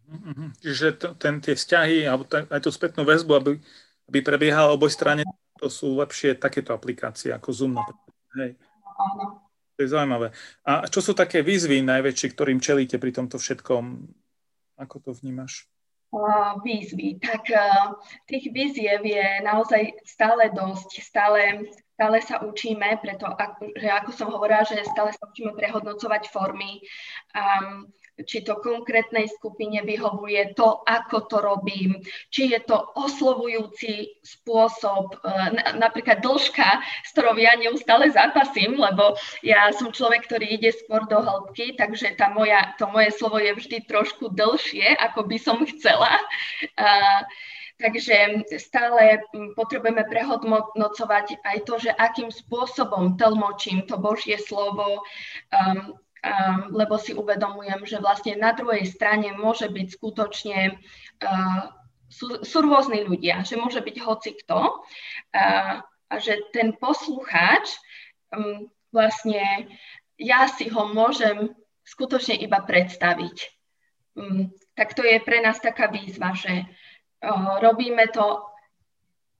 Mhm. 0.07 0.55
Čiže 0.63 0.87
to, 1.03 1.09
ten, 1.19 1.43
tie 1.43 1.59
vzťahy, 1.59 2.07
alebo 2.07 2.31
aj 2.31 2.63
tú 2.63 2.71
spätnú 2.71 3.03
väzbu, 3.03 3.33
aby, 3.35 3.51
aby 4.07 4.19
prebiehala 4.23 4.71
oboj 4.71 4.95
strane, 4.95 5.27
to 5.59 5.67
sú 5.67 5.99
lepšie 5.99 6.39
takéto 6.39 6.71
aplikácie 6.71 7.35
ako 7.35 7.51
Zoom. 7.51 7.75
Hej. 8.39 8.55
áno. 8.97 9.43
To 9.77 9.85
je 9.85 9.93
zaujímavé. 9.93 10.33
A 10.65 10.89
čo 10.89 11.05
sú 11.05 11.13
také 11.13 11.45
výzvy 11.45 11.85
najväčšie, 11.85 12.33
ktorým 12.33 12.65
čelíte 12.65 12.97
pri 12.97 13.13
tomto 13.13 13.37
všetkom? 13.37 14.09
Ako 14.81 14.97
to 15.05 15.13
vnímaš? 15.13 15.69
výzvy. 16.65 17.19
Tak 17.21 17.43
tých 18.25 18.49
výziev 18.53 19.05
je 19.05 19.27
naozaj 19.45 20.01
stále 20.07 20.49
dosť. 20.55 21.03
Stále, 21.03 21.67
stále 21.97 22.21
sa 22.21 22.45
učíme, 22.45 23.01
preto, 23.01 23.33
že 23.73 23.89
ako 23.89 24.11
som 24.13 24.29
hovorila, 24.29 24.69
že 24.69 24.85
stále 24.85 25.17
sa 25.17 25.25
učíme 25.25 25.57
prehodnocovať 25.57 26.29
formy. 26.29 26.85
Um, 27.33 27.89
či 28.25 28.41
to 28.41 28.57
konkrétnej 28.65 29.29
skupine 29.29 29.85
vyhovuje 29.85 30.57
to, 30.57 30.81
ako 30.89 31.29
to 31.29 31.37
robím, 31.45 32.01
či 32.33 32.49
je 32.49 32.65
to 32.65 32.81
oslovujúci 32.97 34.25
spôsob, 34.25 35.21
e, 35.21 35.77
napríklad 35.77 36.25
dĺžka, 36.25 36.81
s 37.05 37.13
ktorou 37.13 37.37
ja 37.37 37.53
neustále 37.61 38.09
zápasím, 38.09 38.81
lebo 38.81 39.21
ja 39.45 39.69
som 39.77 39.93
človek, 39.93 40.25
ktorý 40.25 40.57
ide 40.57 40.73
skôr 40.73 41.05
do 41.13 41.21
hĺbky, 41.21 41.77
takže 41.77 42.17
tá 42.17 42.33
moja, 42.33 42.73
to 42.81 42.89
moje 42.89 43.13
slovo 43.13 43.37
je 43.37 43.53
vždy 43.53 43.85
trošku 43.85 44.33
dlhšie, 44.33 44.97
ako 44.97 45.29
by 45.29 45.37
som 45.37 45.61
chcela. 45.69 46.17
Takže 47.77 48.49
stále 48.57 49.21
potrebujeme 49.53 50.09
prehodnocovať 50.09 51.45
aj 51.45 51.57
to, 51.69 51.75
že 51.77 51.93
akým 51.93 52.33
spôsobom 52.33 53.21
tlmočím 53.21 53.85
to 53.85 54.01
Božie 54.01 54.41
slovo, 54.41 55.05
um, 55.53 55.93
um, 55.93 56.61
lebo 56.73 56.97
si 56.97 57.13
uvedomujem, 57.13 57.85
že 57.85 58.01
vlastne 58.01 58.41
na 58.41 58.57
druhej 58.57 58.89
strane 58.89 59.37
môže 59.37 59.69
byť 59.69 59.87
skutočne, 59.93 60.73
uh, 61.21 61.69
sú, 62.09 62.41
sú 62.41 62.59
rôzni 62.65 63.05
ľudia, 63.05 63.45
že 63.45 63.61
môže 63.61 63.85
byť 63.85 63.97
hoci 64.01 64.41
kto 64.41 64.81
uh, 64.81 65.77
a 65.85 66.15
že 66.17 66.49
ten 66.57 66.73
poslucháč 66.81 67.77
um, 68.33 68.73
vlastne 68.89 69.69
ja 70.17 70.49
si 70.49 70.73
ho 70.73 70.89
môžem 70.89 71.53
skutočne 71.85 72.41
iba 72.41 72.65
predstaviť. 72.65 73.53
Um, 74.17 74.49
tak 74.73 74.97
to 74.97 75.05
je 75.05 75.21
pre 75.21 75.45
nás 75.45 75.61
taká 75.61 75.93
výzva, 75.93 76.33
že 76.33 76.65
robíme 77.61 78.09
to 78.13 78.57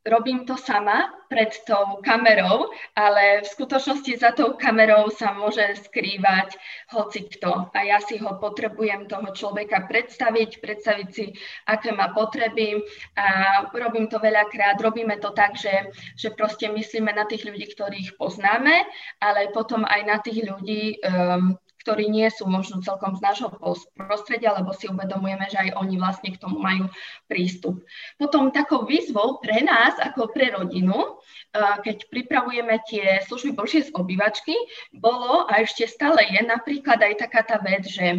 robím 0.07 0.47
to 0.47 0.57
sama 0.57 1.11
pred 1.27 1.51
tou 1.67 1.99
kamerou, 1.99 2.71
ale 2.95 3.43
v 3.43 3.47
skutočnosti 3.47 4.13
za 4.23 4.31
tou 4.31 4.55
kamerou 4.55 5.11
sa 5.11 5.35
môže 5.35 5.83
skrývať 5.83 6.55
hoci 6.95 7.27
kto. 7.27 7.75
A 7.75 7.79
ja 7.83 7.99
si 7.99 8.15
ho 8.23 8.39
potrebujem 8.39 9.11
toho 9.11 9.35
človeka 9.35 9.91
predstaviť, 9.91 10.63
predstaviť 10.63 11.09
si, 11.11 11.35
aké 11.67 11.91
má 11.91 12.15
potreby. 12.15 12.79
A 13.19 13.27
robím 13.75 14.07
to 14.07 14.23
veľakrát, 14.23 14.79
robíme 14.79 15.19
to 15.19 15.35
tak, 15.35 15.59
že, 15.59 15.91
že 16.15 16.31
proste 16.31 16.71
myslíme 16.71 17.11
na 17.11 17.27
tých 17.27 17.43
ľudí, 17.43 17.67
ktorých 17.75 18.15
poznáme, 18.15 18.87
ale 19.19 19.51
potom 19.51 19.83
aj 19.83 20.01
na 20.07 20.17
tých 20.23 20.47
ľudí, 20.47 21.03
um, 21.03 21.59
ktorí 21.87 22.11
nie 22.11 22.27
sú 22.35 22.51
možno 22.51 22.83
celkom 22.83 23.15
z 23.15 23.23
nášho 23.23 23.47
prostredia, 23.95 24.59
lebo 24.59 24.75
si 24.75 24.91
uvedomujeme, 24.91 25.47
že 25.47 25.71
aj 25.71 25.79
oni 25.79 26.03
vlastne 26.03 26.35
k 26.35 26.43
tomu 26.43 26.59
majú 26.59 26.91
prístup. 27.31 27.79
Potom 28.19 28.51
takou 28.51 28.83
výzvou 28.83 29.39
pre 29.39 29.63
nás, 29.63 29.95
ako 30.03 30.35
pre 30.35 30.51
rodinu, 30.51 31.23
keď 31.55 32.11
pripravujeme 32.11 32.83
tie 32.91 33.23
služby 33.23 33.55
Božie 33.55 33.87
z 33.87 33.95
obývačky, 33.95 34.59
bolo 34.91 35.47
a 35.47 35.63
ešte 35.63 35.87
stále 35.87 36.27
je 36.27 36.43
napríklad 36.43 36.99
aj 36.99 37.23
taká 37.23 37.47
tá 37.47 37.63
vec, 37.63 37.87
že 37.87 38.19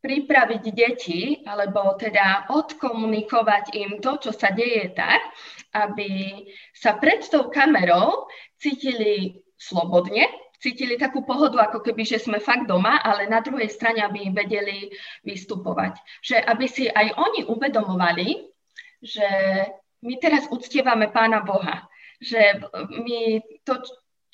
pripraviť 0.00 0.62
deti, 0.72 1.44
alebo 1.44 1.92
teda 2.00 2.48
odkomunikovať 2.48 3.76
im 3.76 4.00
to, 4.00 4.16
čo 4.16 4.30
sa 4.32 4.48
deje 4.48 4.96
tak, 4.96 5.20
aby 5.76 6.40
sa 6.72 6.96
pred 6.96 7.20
tou 7.28 7.52
kamerou 7.52 8.30
cítili 8.56 9.42
slobodne, 9.58 10.24
cítili 10.58 10.98
takú 10.98 11.22
pohodu, 11.22 11.70
ako 11.70 11.82
keby, 11.82 12.02
že 12.02 12.18
sme 12.18 12.42
fakt 12.42 12.66
doma, 12.66 12.98
ale 13.02 13.30
na 13.30 13.38
druhej 13.38 13.70
strane, 13.70 14.02
aby 14.02 14.30
vedeli 14.34 14.90
vystupovať. 15.22 15.98
Že 16.22 16.36
aby 16.42 16.66
si 16.66 16.84
aj 16.90 17.14
oni 17.14 17.46
uvedomovali, 17.46 18.28
že 18.98 19.28
my 20.02 20.14
teraz 20.18 20.50
uctievame 20.50 21.10
Pána 21.10 21.42
Boha. 21.46 21.86
Že 22.18 22.66
my 23.06 23.38
to, 23.62 23.82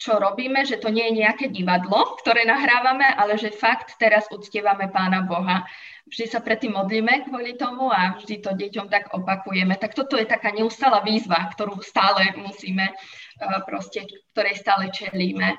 čo 0.00 0.16
robíme, 0.16 0.64
že 0.64 0.80
to 0.80 0.88
nie 0.88 1.12
je 1.12 1.24
nejaké 1.24 1.46
divadlo, 1.52 2.16
ktoré 2.20 2.48
nahrávame, 2.48 3.04
ale 3.04 3.36
že 3.36 3.52
fakt 3.52 3.94
teraz 4.00 4.24
uctievame 4.32 4.88
Pána 4.88 5.28
Boha. 5.28 5.68
Vždy 6.08 6.24
sa 6.28 6.40
predtým 6.44 6.76
modlíme 6.76 7.24
kvôli 7.28 7.56
tomu 7.56 7.88
a 7.88 8.16
vždy 8.16 8.44
to 8.44 8.52
deťom 8.52 8.92
tak 8.92 9.12
opakujeme. 9.16 9.76
Tak 9.76 9.96
toto 9.96 10.20
je 10.20 10.28
taká 10.28 10.52
neustála 10.52 11.00
výzva, 11.00 11.48
ktorú 11.52 11.80
stále 11.80 12.32
musíme, 12.36 12.92
eh, 12.92 13.60
proste, 13.64 14.04
ktorej 14.32 14.56
stále 14.56 14.88
čelíme. 14.88 15.56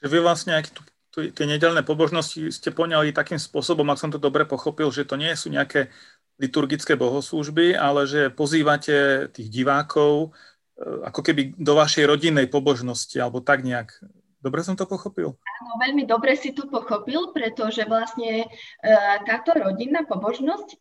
Čiže 0.00 0.08
vy 0.08 0.18
vlastne 0.18 0.52
aj 0.58 0.72
tu, 0.72 0.82
tu, 1.12 1.18
tie 1.28 1.46
nedelné 1.46 1.84
pobožnosti 1.84 2.50
ste 2.50 2.70
poňali 2.72 3.12
takým 3.12 3.38
spôsobom, 3.38 3.86
ak 3.92 4.00
som 4.00 4.10
to 4.10 4.18
dobre 4.18 4.48
pochopil, 4.48 4.88
že 4.88 5.04
to 5.04 5.20
nie 5.20 5.30
sú 5.36 5.52
nejaké 5.52 5.92
liturgické 6.40 6.96
bohoslúžby, 6.96 7.76
ale 7.76 8.08
že 8.08 8.32
pozývate 8.32 9.28
tých 9.30 9.48
divákov 9.52 10.34
e, 10.74 11.06
ako 11.06 11.20
keby 11.22 11.54
do 11.54 11.78
vašej 11.78 12.08
rodinnej 12.08 12.48
pobožnosti, 12.48 13.14
alebo 13.20 13.44
tak 13.44 13.62
nejak. 13.62 13.94
Dobre 14.42 14.66
som 14.66 14.74
to 14.74 14.90
pochopil? 14.90 15.38
Áno, 15.38 15.72
veľmi 15.78 16.02
dobre 16.02 16.34
si 16.34 16.50
to 16.50 16.66
pochopil, 16.66 17.30
pretože 17.30 17.86
vlastne 17.86 18.42
e, 18.42 18.92
táto 19.22 19.54
rodinná 19.54 20.02
pobožnosť 20.02 20.68
e, 20.72 20.76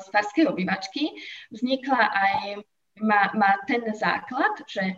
z 0.00 0.06
Farskej 0.08 0.48
obývačky 0.48 1.12
vznikla 1.52 2.00
aj, 2.08 2.64
má, 3.04 3.28
má 3.36 3.60
ten 3.68 3.84
základ, 3.92 4.64
že 4.64 4.96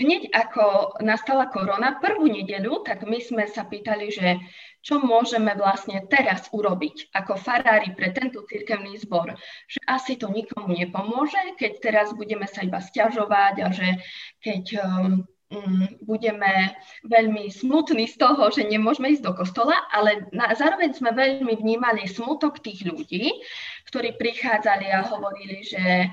Hneď 0.00 0.32
ako 0.32 0.96
nastala 1.04 1.52
korona, 1.52 2.00
prvú 2.00 2.24
nedeľu, 2.24 2.88
tak 2.88 3.04
my 3.04 3.20
sme 3.20 3.44
sa 3.44 3.68
pýtali, 3.68 4.08
že 4.08 4.40
čo 4.80 4.96
môžeme 4.96 5.52
vlastne 5.60 6.00
teraz 6.08 6.48
urobiť 6.48 7.12
ako 7.12 7.36
farári 7.36 7.92
pre 7.92 8.16
tento 8.16 8.40
cirkevný 8.48 8.96
zbor. 8.96 9.36
Že 9.68 9.80
asi 9.84 10.12
to 10.16 10.32
nikomu 10.32 10.72
nepomôže, 10.72 11.60
keď 11.60 11.72
teraz 11.84 12.08
budeme 12.16 12.48
sa 12.48 12.64
iba 12.64 12.80
stiažovať 12.80 13.54
a 13.60 13.68
že 13.68 14.00
keď 14.40 14.64
um, 14.80 15.28
um, 15.52 15.84
budeme 16.00 16.72
veľmi 17.04 17.52
smutní 17.52 18.08
z 18.08 18.16
toho, 18.16 18.48
že 18.48 18.64
nemôžeme 18.64 19.12
ísť 19.12 19.24
do 19.28 19.36
kostola, 19.36 19.76
ale 19.92 20.32
na, 20.32 20.56
zároveň 20.56 20.96
sme 20.96 21.12
veľmi 21.12 21.60
vnímali 21.60 22.08
smutok 22.08 22.64
tých 22.64 22.88
ľudí, 22.88 23.36
ktorí 23.84 24.16
prichádzali 24.16 24.88
a 24.88 25.04
hovorili, 25.04 25.60
že 25.60 26.08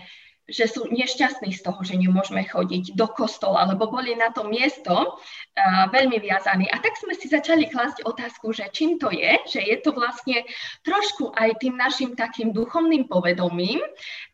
že 0.48 0.64
sú 0.72 0.88
nešťastní 0.88 1.52
z 1.52 1.60
toho, 1.60 1.84
že 1.84 2.00
nemôžeme 2.00 2.40
chodiť 2.48 2.96
do 2.96 3.12
kostola, 3.12 3.68
lebo 3.68 3.92
boli 3.92 4.16
na 4.16 4.32
to 4.32 4.48
miesto 4.48 4.96
uh, 4.96 5.86
veľmi 5.92 6.24
viazaní. 6.24 6.72
A 6.72 6.80
tak 6.80 6.96
sme 6.96 7.12
si 7.20 7.28
začali 7.28 7.68
klásť 7.68 8.08
otázku, 8.08 8.56
že 8.56 8.72
čím 8.72 8.96
to 8.96 9.12
je, 9.12 9.36
že 9.44 9.60
je 9.60 9.76
to 9.84 9.92
vlastne 9.92 10.48
trošku 10.88 11.36
aj 11.36 11.60
tým 11.60 11.76
našim 11.76 12.16
takým 12.16 12.56
duchovným 12.56 13.12
povedomím, 13.12 13.84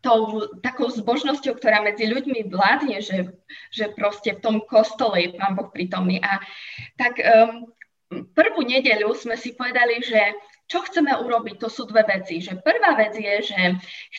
tou 0.05 0.53
takou 0.62 0.93
zbožnosťou, 0.93 1.58
ktorá 1.58 1.82
medzi 1.82 2.05
ľuďmi 2.05 2.46
vládne, 2.46 3.01
že, 3.01 3.34
že 3.74 3.89
proste 3.98 4.38
v 4.38 4.43
tom 4.46 4.55
kostole 4.70 5.17
je 5.17 5.29
Pán 5.34 5.58
Boh 5.58 5.74
prítomný. 5.74 6.22
A 6.22 6.38
tak 6.93 7.17
um, 7.17 7.74
prvú 8.38 8.62
nedeľu 8.62 9.17
sme 9.17 9.34
si 9.34 9.58
povedali, 9.58 9.98
že 10.05 10.38
čo 10.70 10.86
chceme 10.86 11.12
urobiť, 11.12 11.60
to 11.60 11.70
sú 11.74 11.89
dve 11.89 12.05
veci. 12.08 12.39
Že 12.39 12.62
prvá 12.62 12.96
vec 12.96 13.17
je, 13.17 13.36
že 13.50 13.62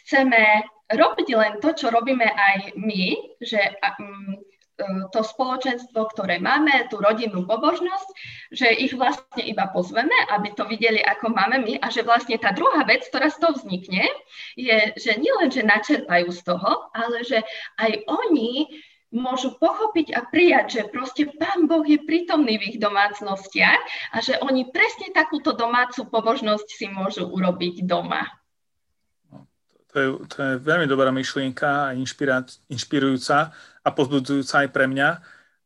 chceme 0.03 0.63
robiť 0.93 1.29
len 1.37 1.53
to, 1.65 1.73
čo 1.73 1.89
robíme 1.89 2.29
aj 2.29 2.77
my, 2.77 3.05
že 3.41 3.61
um, 3.81 4.37
to 5.15 5.21
spoločenstvo, 5.23 6.11
ktoré 6.11 6.43
máme, 6.43 6.91
tú 6.91 6.99
rodinnú 6.99 7.47
pobožnosť, 7.47 8.09
že 8.51 8.69
ich 8.75 8.91
vlastne 8.91 9.47
iba 9.47 9.71
pozveme, 9.71 10.15
aby 10.35 10.51
to 10.59 10.67
videli, 10.67 10.99
ako 10.99 11.31
máme 11.31 11.63
my 11.63 11.75
a 11.79 11.87
že 11.95 12.03
vlastne 12.03 12.35
tá 12.43 12.51
druhá 12.51 12.83
vec, 12.83 13.07
ktorá 13.07 13.31
z 13.31 13.39
toho 13.39 13.55
vznikne, 13.55 14.03
je, 14.59 14.91
že 14.99 15.15
nielen, 15.15 15.55
že 15.55 15.63
načerpajú 15.63 16.27
z 16.35 16.41
toho, 16.43 16.91
ale 16.91 17.23
že 17.23 17.39
aj 17.79 18.03
oni 18.11 18.67
môžu 19.15 19.55
pochopiť 19.63 20.11
a 20.11 20.27
prijať, 20.27 20.67
že 20.75 20.91
proste 20.91 21.31
Pán 21.39 21.71
Boh 21.71 21.87
je 21.87 22.03
prítomný 22.03 22.59
v 22.59 22.75
ich 22.75 22.79
domácnostiach 22.83 24.11
a 24.11 24.19
že 24.19 24.43
oni 24.43 24.75
presne 24.75 25.15
takúto 25.15 25.55
domácu 25.55 26.11
pobožnosť 26.11 26.67
si 26.67 26.91
môžu 26.91 27.31
urobiť 27.31 27.87
doma. 27.87 28.27
To 29.95 29.97
je, 30.03 30.09
to 30.27 30.37
je 30.43 30.53
veľmi 30.59 30.91
dobrá 30.91 31.15
myšlienka, 31.15 31.95
inšpirujúca 32.67 33.55
a 33.55 33.89
pozbudzujúca 33.95 34.67
aj 34.67 34.69
pre 34.75 34.91
mňa. 34.91 35.09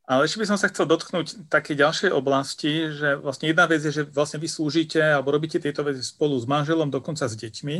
Ale 0.05 0.25
ešte 0.25 0.41
by 0.41 0.49
som 0.53 0.57
sa 0.57 0.69
chcel 0.69 0.85
dotknúť 0.85 1.49
také 1.49 1.73
ďalšej 1.73 2.13
oblasti, 2.13 2.93
že 2.93 3.17
vlastne 3.17 3.49
jedna 3.49 3.65
vec 3.65 3.81
je, 3.81 3.89
že 3.89 4.03
vlastne 4.05 4.37
vy 4.37 4.45
slúžite 4.45 5.01
alebo 5.01 5.33
robíte 5.33 5.57
tieto 5.57 5.81
veci 5.81 6.05
spolu 6.05 6.37
s 6.37 6.45
manželom, 6.45 6.93
dokonca 6.93 7.25
s 7.25 7.33
deťmi. 7.37 7.77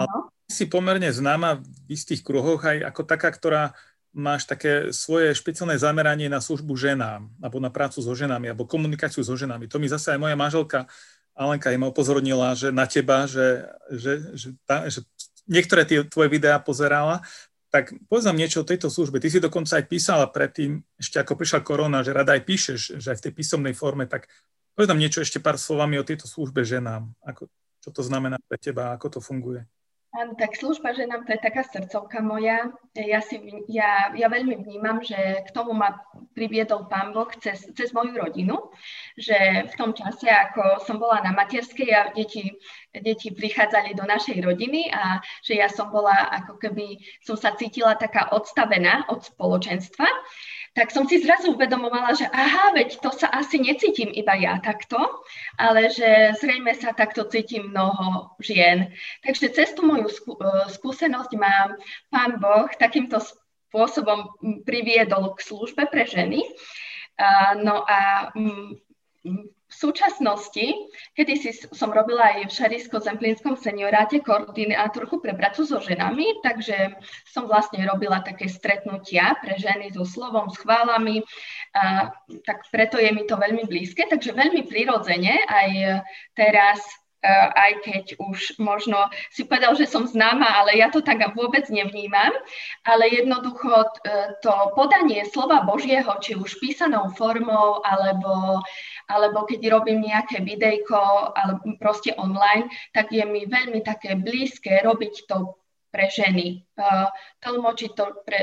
Ale 0.00 0.32
si 0.48 0.64
pomerne 0.64 1.12
známa 1.12 1.60
v 1.60 1.92
istých 1.92 2.24
kruhoch 2.24 2.64
aj 2.64 2.80
ako 2.88 3.00
taká, 3.04 3.28
ktorá 3.28 3.76
máš 4.16 4.48
také 4.48 4.96
svoje 4.96 5.36
špeciálne 5.36 5.76
zameranie 5.76 6.32
na 6.32 6.40
službu 6.40 6.72
ženám, 6.72 7.28
alebo 7.36 7.60
na 7.60 7.68
prácu 7.68 8.00
so 8.00 8.16
ženami, 8.16 8.48
alebo 8.48 8.64
komunikáciu 8.64 9.20
so 9.20 9.36
ženami. 9.36 9.68
To 9.68 9.76
mi 9.76 9.92
zase 9.92 10.16
aj 10.16 10.20
moja 10.24 10.36
manželka 10.40 10.88
Alenka 11.36 11.68
im 11.68 11.84
upozornila, 11.84 12.56
že 12.56 12.72
na 12.72 12.88
teba, 12.88 13.28
že, 13.28 13.68
že, 13.92 14.12
že, 14.32 14.48
tá, 14.64 14.88
že 14.88 15.04
niektoré 15.46 15.86
tie 15.86 16.06
tvoje 16.06 16.28
videá 16.30 16.58
pozerala, 16.58 17.22
tak 17.70 17.92
povedz 18.06 18.26
nám 18.26 18.38
niečo 18.38 18.62
o 18.62 18.68
tejto 18.68 18.88
službe. 18.88 19.18
Ty 19.18 19.28
si 19.28 19.42
dokonca 19.42 19.76
aj 19.76 19.84
písala 19.90 20.26
predtým, 20.30 20.80
ešte 20.96 21.18
ako 21.18 21.34
prišla 21.34 21.60
korona, 21.66 22.06
že 22.06 22.14
rada 22.14 22.38
aj 22.38 22.46
píšeš, 22.46 22.80
že 23.02 23.08
aj 23.10 23.18
v 23.18 23.24
tej 23.28 23.32
písomnej 23.34 23.74
forme, 23.74 24.06
tak 24.06 24.30
povedz 24.72 24.88
nám 24.88 25.02
niečo 25.02 25.20
ešte 25.20 25.42
pár 25.42 25.58
slovami 25.58 25.98
o 25.98 26.06
tejto 26.06 26.30
službe 26.30 26.62
ženám. 26.62 27.10
Ako, 27.26 27.50
čo 27.82 27.90
to 27.90 28.02
znamená 28.06 28.38
pre 28.46 28.56
teba, 28.56 28.94
ako 28.94 29.18
to 29.18 29.20
funguje? 29.20 29.66
Áno, 30.14 30.32
tak 30.38 30.56
služba 30.56 30.94
ženám 30.96 31.26
to 31.26 31.34
je 31.34 31.44
taká 31.44 31.66
srdcovka 31.66 32.22
moja. 32.24 32.72
Ja, 32.96 33.20
si, 33.20 33.36
ja, 33.68 34.14
ja 34.16 34.28
veľmi 34.30 34.64
vnímam, 34.64 35.02
že 35.04 35.44
k 35.44 35.50
tomu 35.52 35.76
ma 35.76 35.98
priviedol 36.32 36.88
pán 36.88 37.12
Boh 37.12 37.28
cez, 37.36 37.68
cez 37.76 37.92
moju 37.92 38.16
rodinu, 38.16 38.72
že 39.18 39.36
v 39.68 39.74
tom 39.76 39.92
čase, 39.92 40.24
ako 40.30 40.80
som 40.88 40.96
bola 40.96 41.20
na 41.20 41.36
materskej 41.36 41.90
a 41.92 42.02
deti, 42.16 42.48
deti 42.96 43.28
prichádzali 43.28 43.92
do 43.92 44.08
našej 44.08 44.40
rodiny 44.40 44.88
a 44.88 45.20
že 45.44 45.60
ja 45.60 45.68
som 45.68 45.92
bola, 45.92 46.16
ako 46.32 46.56
keby 46.64 46.96
som 47.20 47.36
sa 47.36 47.52
cítila 47.52 47.92
taká 48.00 48.32
odstavená 48.32 49.04
od 49.12 49.20
spoločenstva, 49.20 50.08
tak 50.76 50.92
som 50.92 51.08
si 51.08 51.24
zrazu 51.24 51.56
uvedomovala, 51.56 52.12
že 52.12 52.28
aha, 52.28 52.76
veď 52.76 53.00
to 53.00 53.08
sa 53.08 53.32
asi 53.32 53.56
necítim 53.56 54.12
iba 54.12 54.36
ja 54.36 54.60
takto, 54.60 55.00
ale 55.56 55.88
že 55.88 56.36
zrejme 56.36 56.76
sa 56.76 56.92
takto 56.92 57.24
cítim 57.32 57.72
mnoho 57.72 58.36
žien. 58.44 58.92
Takže 59.24 59.56
cez 59.56 59.72
tú 59.72 59.88
moju 59.88 60.12
e, 60.12 60.14
skúsenosť 60.76 61.32
ma 61.40 61.72
pán 62.12 62.36
Boh 62.36 62.68
takýmto 62.76 63.24
spôsobom 63.24 64.36
priviedol 64.68 65.32
k 65.32 65.40
službe 65.48 65.88
pre 65.88 66.04
ženy. 66.04 66.44
No 67.64 67.80
a 67.88 68.28
v 69.76 69.92
súčasnosti, 69.92 70.88
kedy 71.12 71.32
si 71.36 71.52
som 71.76 71.92
robila 71.92 72.32
aj 72.32 72.48
v 72.48 72.56
Šarisko-Zemplínskom 72.56 73.60
senioráte 73.60 74.24
koordinátorku 74.24 75.20
pre 75.20 75.36
prácu 75.36 75.68
so 75.68 75.76
ženami, 75.84 76.40
takže 76.40 76.96
som 77.28 77.44
vlastne 77.44 77.84
robila 77.84 78.24
také 78.24 78.48
stretnutia 78.48 79.36
pre 79.44 79.60
ženy 79.60 79.92
so 79.92 80.08
slovom, 80.08 80.48
s 80.48 80.56
chválami, 80.64 81.20
a, 81.76 82.08
tak 82.48 82.64
preto 82.72 82.96
je 82.96 83.12
mi 83.12 83.28
to 83.28 83.36
veľmi 83.36 83.68
blízke, 83.68 84.08
takže 84.08 84.32
veľmi 84.32 84.64
prirodzene 84.64 85.44
aj 85.44 86.00
teraz 86.32 86.80
aj 87.54 87.72
keď 87.82 88.04
už 88.22 88.58
možno 88.62 89.10
si 89.34 89.44
povedal, 89.44 89.74
že 89.74 89.90
som 89.90 90.06
známa, 90.06 90.46
ale 90.46 90.78
ja 90.78 90.88
to 90.88 91.02
tak 91.02 91.22
vôbec 91.34 91.66
nevnímam, 91.68 92.30
ale 92.86 93.10
jednoducho 93.10 93.72
e, 93.72 93.88
to 94.40 94.52
podanie 94.78 95.26
slova 95.26 95.66
Božieho, 95.66 96.08
či 96.22 96.38
už 96.38 96.62
písanou 96.62 97.10
formou, 97.18 97.82
alebo, 97.82 98.62
alebo 99.10 99.44
keď 99.44 99.60
robím 99.74 100.06
nejaké 100.06 100.42
videjko, 100.42 101.34
alebo 101.34 101.76
proste 101.82 102.14
online, 102.14 102.70
tak 102.94 103.10
je 103.10 103.26
mi 103.26 103.44
veľmi 103.44 103.82
také 103.82 104.14
blízke 104.14 104.82
robiť 104.86 105.26
to 105.26 105.58
pre 105.90 106.06
ženy, 106.12 106.62
e, 106.62 106.86
tlmočiť 107.42 107.90
to 107.96 108.04
pre 108.22 108.40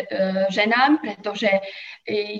ženám, 0.51 0.99
pretože 0.99 1.49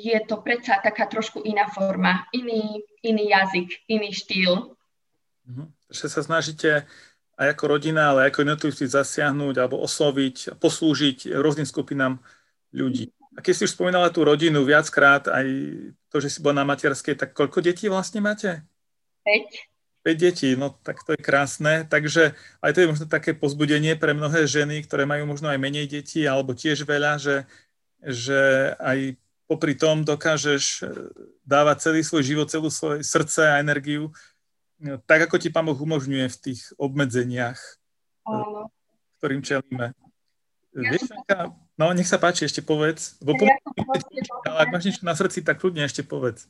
je 0.03 0.17
to 0.27 0.41
predsa 0.41 0.81
taká 0.83 1.07
trošku 1.07 1.45
iná 1.45 1.69
forma, 1.69 2.27
iný, 2.35 2.81
iný 3.05 3.31
jazyk, 3.31 3.69
iný 3.87 4.11
štýl. 4.11 4.75
Mm-hmm 5.43 5.82
že 5.93 6.09
sa 6.09 6.25
snažíte 6.25 6.89
aj 7.37 7.47
ako 7.57 7.77
rodina, 7.77 8.13
ale 8.13 8.29
ako 8.29 8.45
jednotlivci 8.45 8.85
zasiahnuť 8.89 9.55
alebo 9.57 9.81
osloviť, 9.81 10.57
poslúžiť 10.57 11.33
rôznym 11.33 11.65
skupinám 11.65 12.21
ľudí. 12.73 13.09
A 13.33 13.41
keď 13.41 13.53
si 13.53 13.65
už 13.65 13.73
spomínala 13.73 14.13
tú 14.13 14.21
rodinu 14.21 14.61
viackrát, 14.61 15.25
aj 15.25 15.47
to, 16.13 16.17
že 16.21 16.29
si 16.29 16.39
bola 16.45 16.61
na 16.61 16.69
materskej, 16.69 17.17
tak 17.17 17.33
koľko 17.33 17.65
detí 17.65 17.89
vlastne 17.89 18.21
máte? 18.21 18.61
5. 19.25 20.05
5 20.05 20.19
detí, 20.19 20.53
no 20.53 20.77
tak 20.83 21.01
to 21.01 21.17
je 21.17 21.21
krásne. 21.23 21.89
Takže 21.89 22.37
aj 22.61 22.71
to 22.75 22.81
je 22.85 22.91
možno 22.91 23.05
také 23.09 23.33
pozbudenie 23.33 23.97
pre 23.97 24.13
mnohé 24.13 24.45
ženy, 24.45 24.85
ktoré 24.85 25.09
majú 25.09 25.25
možno 25.25 25.49
aj 25.49 25.57
menej 25.57 25.89
detí, 25.89 26.29
alebo 26.29 26.53
tiež 26.53 26.85
veľa, 26.85 27.17
že, 27.17 27.49
že 28.03 28.73
aj 28.77 29.17
popri 29.49 29.73
tom 29.73 30.05
dokážeš 30.05 30.85
dávať 31.41 31.89
celý 31.89 32.01
svoj 32.05 32.23
život, 32.23 32.47
celú 32.51 32.69
svoje 32.69 33.01
srdce 33.01 33.47
a 33.47 33.63
energiu 33.63 34.13
tak 35.07 35.29
ako 35.29 35.39
ti 35.39 35.49
Pán 35.49 35.65
Boh 35.67 35.77
umožňuje 35.77 36.27
v 36.27 36.37
tých 36.39 36.71
obmedzeniach, 36.75 37.59
Áno. 38.27 38.69
ktorým 39.19 39.41
čelíme. 39.43 39.95
Ja 40.73 40.89
Vieš, 40.89 41.13
som... 41.13 41.53
no 41.77 41.93
nech 41.93 42.09
sa 42.09 42.17
páči, 42.17 42.49
ešte 42.49 42.65
povedz. 42.65 43.15
Bo 43.21 43.37
ja 43.37 43.53
ale 44.49 44.59
ak 44.65 44.73
máš 44.73 44.89
niečo 44.89 45.05
na 45.05 45.13
srdci, 45.13 45.45
tak 45.45 45.61
kľudne 45.61 45.85
ešte 45.85 46.01
povedz. 46.01 46.49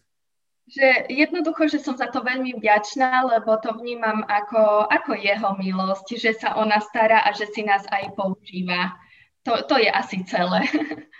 Že 0.63 1.11
jednoducho, 1.11 1.67
že 1.67 1.83
som 1.83 1.99
za 1.99 2.07
to 2.07 2.23
veľmi 2.23 2.55
vďačná, 2.55 3.27
lebo 3.27 3.59
to 3.59 3.75
vnímam 3.75 4.23
ako, 4.31 4.87
ako 4.87 5.11
jeho 5.19 5.59
milosť, 5.59 6.07
že 6.15 6.31
sa 6.39 6.55
ona 6.55 6.79
stará 6.79 7.27
a 7.27 7.35
že 7.35 7.51
si 7.51 7.67
nás 7.67 7.83
aj 7.91 8.15
používa. 8.15 8.95
To, 9.43 9.59
to 9.67 9.75
je 9.75 9.91
asi 9.91 10.23
celé. 10.23 10.63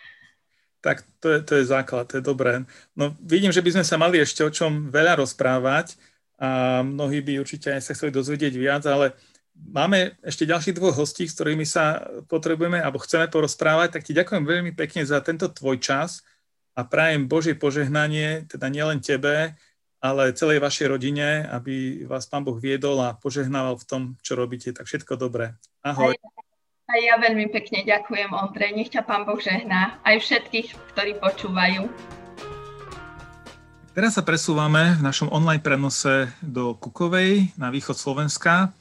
Tak 0.84 1.00
to 1.24 1.32
je, 1.32 1.40
to 1.48 1.54
je 1.56 1.72
základ, 1.72 2.12
to 2.12 2.20
je 2.20 2.28
dobré. 2.28 2.68
No 2.92 3.16
vidím, 3.24 3.56
že 3.56 3.64
by 3.64 3.72
sme 3.72 3.86
sa 3.88 3.96
mali 3.96 4.20
ešte 4.20 4.44
o 4.44 4.52
čom 4.52 4.92
veľa 4.92 5.16
rozprávať 5.24 5.96
a 6.42 6.82
mnohí 6.82 7.22
by 7.22 7.42
určite 7.42 7.74
aj 7.74 7.82
sa 7.82 7.94
chceli 7.94 8.12
dozvedieť 8.14 8.54
viac, 8.58 8.84
ale 8.90 9.14
máme 9.54 10.18
ešte 10.26 10.50
ďalších 10.50 10.78
dvoch 10.78 10.98
hostí, 10.98 11.30
s 11.30 11.38
ktorými 11.38 11.64
sa 11.64 12.02
potrebujeme 12.26 12.82
alebo 12.82 13.02
chceme 13.02 13.30
porozprávať, 13.30 14.00
tak 14.00 14.04
ti 14.04 14.18
ďakujem 14.18 14.44
veľmi 14.44 14.72
pekne 14.74 15.06
za 15.06 15.22
tento 15.22 15.48
tvoj 15.50 15.78
čas 15.78 16.26
a 16.74 16.82
prajem 16.82 17.30
Božie 17.30 17.54
požehnanie, 17.54 18.50
teda 18.50 18.66
nielen 18.68 18.98
tebe, 18.98 19.54
ale 20.04 20.36
celej 20.36 20.60
vašej 20.60 20.92
rodine, 20.92 21.48
aby 21.48 22.04
vás 22.04 22.28
Pán 22.28 22.44
Boh 22.44 22.60
viedol 22.60 23.00
a 23.00 23.16
požehnával 23.16 23.80
v 23.80 23.88
tom, 23.88 24.02
čo 24.20 24.36
robíte. 24.36 24.76
Tak 24.76 24.84
všetko 24.84 25.16
dobré. 25.16 25.56
Ahoj. 25.80 26.12
A 26.92 26.94
ja 27.00 27.16
veľmi 27.16 27.48
pekne 27.48 27.88
ďakujem, 27.88 28.36
Ondrej. 28.36 28.76
Nech 28.76 28.92
ťa 28.92 29.08
Pán 29.08 29.24
Boh 29.24 29.40
žehná. 29.40 30.04
Aj 30.04 30.20
všetkých, 30.20 30.76
ktorí 30.92 31.16
počúvajú. 31.24 31.88
Teraz 33.94 34.18
sa 34.18 34.26
presúvame 34.26 34.98
v 34.98 35.06
našom 35.06 35.30
online 35.30 35.62
prenose 35.62 36.26
do 36.42 36.74
Kukovej 36.74 37.54
na 37.62 37.70
východ 37.70 37.94
Slovenska, 37.94 38.74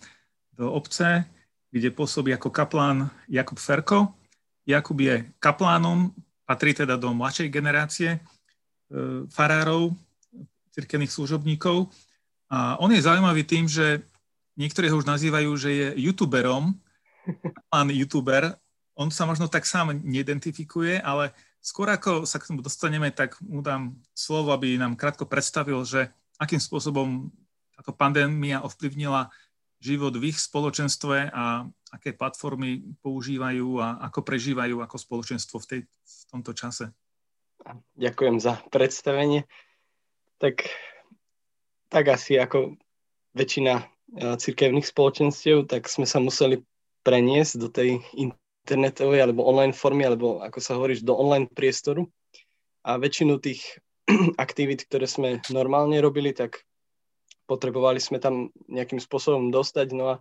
do 0.57 0.72
obce, 0.72 1.29
kde 1.68 1.92
pôsobí 1.92 2.33
ako 2.33 2.48
kaplán 2.48 3.12
Jakub 3.29 3.61
Ferko. 3.61 4.16
Jakub 4.64 4.96
je 4.96 5.29
kaplánom, 5.37 6.16
patrí 6.48 6.72
teda 6.72 6.96
do 6.96 7.12
mladšej 7.12 7.53
generácie 7.53 8.11
e, 8.16 8.20
farárov, 9.29 9.92
cirkevných 10.72 11.12
služobníkov. 11.12 11.92
A 12.48 12.81
on 12.81 12.88
je 12.96 13.05
zaujímavý 13.05 13.44
tým, 13.44 13.68
že 13.68 14.01
niektorí 14.57 14.88
ho 14.88 14.96
už 14.96 15.05
nazývajú, 15.05 15.51
že 15.61 15.70
je 15.77 15.88
youtuberom, 16.09 16.72
pán 17.68 17.92
youtuber. 17.92 18.57
On 18.96 19.12
sa 19.12 19.29
možno 19.29 19.44
tak 19.44 19.68
sám 19.68 19.92
neidentifikuje, 19.92 21.05
ale 21.05 21.37
Skôr 21.62 21.87
ako 21.94 22.27
sa 22.27 22.42
k 22.42 22.51
tomu 22.51 22.61
dostaneme, 22.61 23.14
tak 23.14 23.38
mu 23.38 23.62
dám 23.62 23.94
slovo, 24.18 24.51
aby 24.51 24.75
nám 24.75 24.98
krátko 24.98 25.31
predstavil, 25.31 25.79
že 25.87 26.11
akým 26.42 26.59
spôsobom 26.59 27.31
táto 27.79 27.94
pandémia 27.94 28.66
ovplyvnila 28.66 29.31
život 29.79 30.14
v 30.18 30.35
ich 30.35 30.38
spoločenstve 30.42 31.31
a 31.31 31.66
aké 31.94 32.14
platformy 32.14 32.83
používajú 33.03 33.79
a 33.79 34.03
ako 34.11 34.20
prežívajú 34.27 34.83
ako 34.83 34.96
spoločenstvo 34.98 35.57
v, 35.62 35.66
tej, 35.66 35.81
v 35.87 36.22
tomto 36.31 36.51
čase. 36.51 36.90
Ďakujem 37.94 38.42
za 38.42 38.59
predstavenie. 38.75 39.46
Tak, 40.42 40.66
tak 41.87 42.05
asi 42.11 42.42
ako 42.42 42.75
väčšina 43.38 43.75
e, 43.79 43.85
cirkevných 44.35 44.87
spoločenstiev, 44.87 45.70
tak 45.70 45.87
sme 45.87 46.11
sa 46.11 46.18
museli 46.18 46.62
preniesť 47.07 47.53
do 47.59 47.68
tej 47.70 48.03
internetovej 48.62 49.27
alebo 49.27 49.42
online 49.42 49.75
formy, 49.75 50.07
alebo 50.07 50.38
ako 50.38 50.59
sa 50.62 50.79
hovoríš, 50.79 51.03
do 51.03 51.18
online 51.18 51.51
priestoru. 51.51 52.07
A 52.87 52.94
väčšinu 52.94 53.42
tých 53.42 53.83
aktivít, 54.38 54.87
ktoré 54.87 55.11
sme 55.11 55.42
normálne 55.51 55.98
robili, 55.98 56.31
tak 56.31 56.62
potrebovali 57.51 57.98
sme 57.98 58.22
tam 58.22 58.55
nejakým 58.70 59.03
spôsobom 59.03 59.51
dostať. 59.51 59.88
No 59.98 60.05
a 60.07 60.16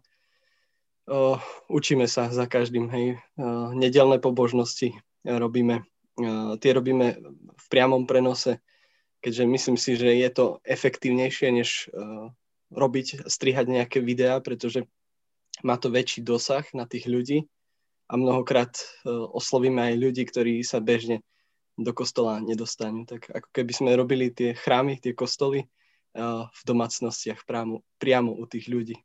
o, 1.06 1.38
učíme 1.69 2.10
sa 2.10 2.34
za 2.34 2.49
každým. 2.49 2.89
Hej. 2.89 3.21
O, 3.38 3.77
nedelné 3.77 4.17
pobožnosti 4.17 4.97
robíme. 5.21 5.86
O, 6.17 6.58
tie 6.58 6.73
robíme 6.73 7.21
v 7.54 7.65
priamom 7.69 8.10
prenose, 8.10 8.58
keďže 9.21 9.43
myslím 9.45 9.77
si, 9.77 9.93
že 10.01 10.17
je 10.17 10.30
to 10.34 10.45
efektívnejšie, 10.65 11.47
než 11.54 11.93
o, 11.93 12.34
robiť, 12.73 13.30
strihať 13.30 13.69
nejaké 13.69 14.01
videá, 14.01 14.41
pretože 14.41 14.89
má 15.62 15.77
to 15.77 15.93
väčší 15.93 16.25
dosah 16.25 16.65
na 16.73 16.89
tých 16.89 17.06
ľudí 17.06 17.45
a 18.12 18.13
mnohokrát 18.19 18.76
e, 18.76 18.84
oslovíme 19.08 19.80
aj 19.80 19.95
ľudí, 19.95 20.24
ktorí 20.28 20.67
sa 20.67 20.84
bežne 20.84 21.24
do 21.80 21.95
kostola 21.95 22.43
nedostanú. 22.43 23.08
Tak 23.08 23.32
ako 23.32 23.50
keby 23.56 23.71
sme 23.71 23.95
robili 23.95 24.28
tie 24.36 24.52
chrámy, 24.52 25.00
tie 25.00 25.15
kostoly 25.15 25.63
e, 25.63 25.67
v 26.52 26.62
domácnostiach 26.67 27.47
priamo, 27.47 27.88
priamo 27.95 28.36
u 28.36 28.43
tých 28.43 28.67
ľudí. 28.67 29.00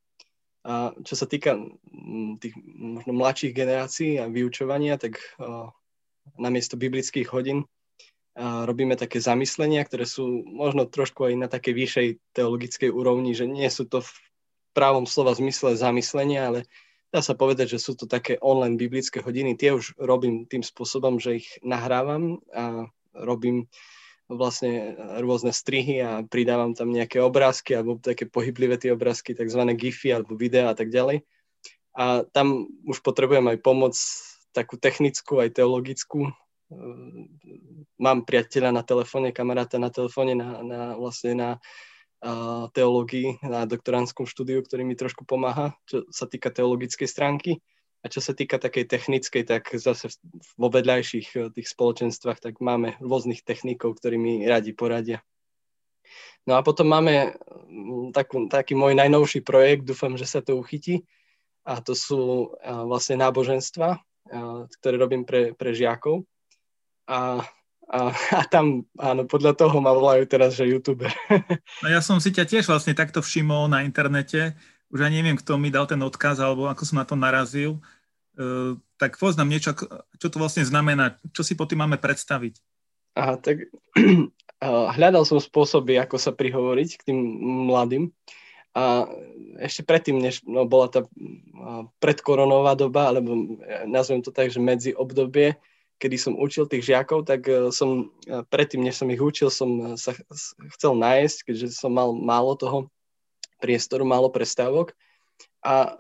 A 0.66 0.90
čo 1.07 1.14
sa 1.14 1.31
týka 1.31 1.55
tých 2.42 2.59
možno 2.66 3.14
mladších 3.14 3.55
generácií 3.55 4.19
a 4.19 4.27
vyučovania, 4.27 4.99
tak 4.99 5.23
e, 5.23 5.47
namiesto 6.35 6.75
biblických 6.75 7.31
hodín 7.31 7.62
robíme 8.37 9.01
také 9.01 9.16
zamyslenia, 9.16 9.81
ktoré 9.81 10.05
sú 10.05 10.45
možno 10.45 10.85
trošku 10.85 11.25
aj 11.25 11.35
na 11.40 11.49
takej 11.49 11.73
vyššej 11.73 12.09
teologickej 12.37 12.92
úrovni, 12.92 13.33
že 13.33 13.49
nie 13.49 13.64
sú 13.73 13.88
to 13.88 14.05
v 14.05 14.11
právom 14.77 15.09
slova 15.09 15.33
zmysle 15.33 15.73
zamyslenia, 15.73 16.53
ale 16.53 16.61
dá 17.16 17.24
sa 17.24 17.33
povedať, 17.33 17.72
že 17.72 17.81
sú 17.81 17.96
to 17.96 18.05
také 18.05 18.37
online 18.44 18.76
biblické 18.76 19.24
hodiny. 19.24 19.57
Tie 19.57 19.72
už 19.72 19.96
robím 19.96 20.44
tým 20.44 20.61
spôsobom, 20.61 21.16
že 21.16 21.40
ich 21.40 21.48
nahrávam 21.64 22.44
a 22.52 22.92
robím 23.16 23.72
vlastne 24.29 24.92
rôzne 25.24 25.55
strihy 25.55 26.05
a 26.05 26.20
pridávam 26.29 26.76
tam 26.76 26.92
nejaké 26.92 27.24
obrázky 27.24 27.72
alebo 27.72 27.96
také 27.96 28.29
pohyblivé 28.29 28.76
tie 28.76 28.92
obrázky, 28.92 29.33
tzv. 29.33 29.64
gify 29.72 30.20
alebo 30.20 30.37
videá 30.37 30.74
a 30.74 30.76
tak 30.76 30.92
ďalej. 30.92 31.24
A 31.96 32.29
tam 32.29 32.68
už 32.85 33.00
potrebujem 33.00 33.48
aj 33.48 33.64
pomoc 33.64 33.96
takú 34.52 34.76
technickú, 34.76 35.40
aj 35.40 35.57
teologickú. 35.57 36.29
Mám 37.96 38.29
priateľa 38.29 38.76
na 38.76 38.83
telefóne, 38.85 39.33
kamaráta 39.33 39.81
na 39.81 39.88
telefóne 39.88 40.37
na, 40.37 40.61
na, 40.61 40.81
vlastne 41.00 41.33
na 41.33 41.48
teológii, 42.72 43.44
na 43.44 43.68
doktoránskom 43.68 44.24
štúdiu, 44.24 44.64
ktorý 44.64 44.83
mi 44.88 44.96
trošku 44.96 45.29
pomáha, 45.29 45.76
čo 45.85 46.09
sa 46.09 46.24
týka 46.24 46.48
teologickej 46.48 47.09
stránky. 47.09 47.61
A 48.05 48.12
čo 48.12 48.22
sa 48.22 48.38
týka 48.38 48.62
takej 48.62 48.87
technickej, 48.87 49.42
tak 49.42 49.66
zase 49.74 50.14
vo 50.55 50.70
vedľajších 50.70 51.29
eh, 51.35 51.50
tých 51.50 51.66
spoločenstvách, 51.66 52.38
tak 52.38 52.62
máme 52.62 52.94
rôznych 53.02 53.42
technikov, 53.42 53.98
ktorí 53.98 54.46
radi 54.46 54.70
poradia. 54.70 55.26
No 56.46 56.55
a 56.55 56.62
potom 56.62 56.87
máme 56.87 57.35
mm, 57.66 58.14
takú, 58.14 58.46
taký 58.46 58.79
môj 58.79 58.94
najnovší 58.94 59.42
projekt, 59.42 59.83
dúfam, 59.90 60.14
že 60.14 60.29
sa 60.29 60.38
to 60.38 60.55
uchytí. 60.55 61.02
A 61.66 61.83
to 61.83 61.98
sú 61.98 62.55
a, 62.62 62.87
vlastne 62.87 63.18
náboženstva, 63.18 63.88
a, 63.90 64.00
ktoré 64.70 64.94
robím 65.02 65.26
pre, 65.26 65.50
pre 65.59 65.74
žiakov. 65.74 66.22
A, 67.11 67.42
a, 67.87 68.11
a 68.11 68.42
tam, 68.51 68.83
áno, 68.99 69.27
podľa 69.31 69.55
toho 69.55 69.79
ma 69.79 69.94
volajú 69.94 70.27
teraz, 70.27 70.59
že 70.59 70.66
youtuber. 70.66 71.11
No 71.83 71.92
ja 71.92 72.03
som 72.03 72.18
si 72.18 72.35
ťa 72.35 72.44
tiež 72.46 72.64
vlastne 72.66 72.96
takto 72.96 73.22
všimol 73.22 73.70
na 73.70 73.87
internete. 73.87 74.59
Už 74.90 75.03
aj 75.07 75.12
neviem, 75.12 75.38
kto 75.38 75.59
mi 75.59 75.70
dal 75.70 75.87
ten 75.87 75.99
odkaz, 76.03 76.42
alebo 76.42 76.66
ako 76.66 76.83
som 76.83 76.99
na 76.99 77.07
to 77.07 77.14
narazil 77.14 77.79
Eh, 78.37 78.72
tak 79.01 79.16
poznám 79.16 79.49
niečo, 79.49 79.72
čo 80.20 80.29
to 80.29 80.37
vlastne 80.37 80.61
znamená, 80.61 81.16
čo 81.33 81.40
si 81.40 81.57
po 81.57 81.64
tým 81.64 81.85
máme 81.85 81.96
predstaviť. 81.96 82.61
Aha, 83.16 83.40
tak 83.40 83.72
hľadal 84.96 85.25
som 85.25 85.40
spôsoby, 85.40 85.96
ako 85.96 86.20
sa 86.20 86.37
prihovoriť 86.37 87.01
k 87.01 87.05
tým 87.12 87.18
mladým. 87.72 88.12
A 88.77 89.09
ešte 89.57 89.88
predtým, 89.88 90.20
než 90.20 90.44
no, 90.44 90.68
bola 90.68 90.92
tá 90.92 91.09
predkoronová 91.96 92.77
doba, 92.77 93.09
alebo 93.09 93.33
e, 93.33 93.88
nazvem 93.88 94.20
to 94.20 94.29
tak, 94.29 94.53
že 94.53 94.61
medzi 94.61 94.92
obdobie, 94.92 95.57
kedy 95.96 96.16
som 96.20 96.37
učil 96.37 96.68
tých 96.68 96.85
žiakov, 96.87 97.24
tak 97.24 97.48
e, 97.48 97.72
som 97.72 98.12
e, 98.28 98.42
predtým, 98.48 98.85
než 98.85 99.00
som 99.00 99.09
ich 99.09 99.20
učil, 99.20 99.48
som 99.48 99.96
sa 99.96 100.12
chcel 100.76 100.92
nájsť, 100.96 101.38
keďže 101.48 101.66
som 101.72 101.92
mal 101.92 102.12
málo 102.12 102.56
toho 102.56 102.78
priestoru, 103.61 104.04
málo 104.04 104.28
prestávok 104.28 104.92
a 105.66 105.98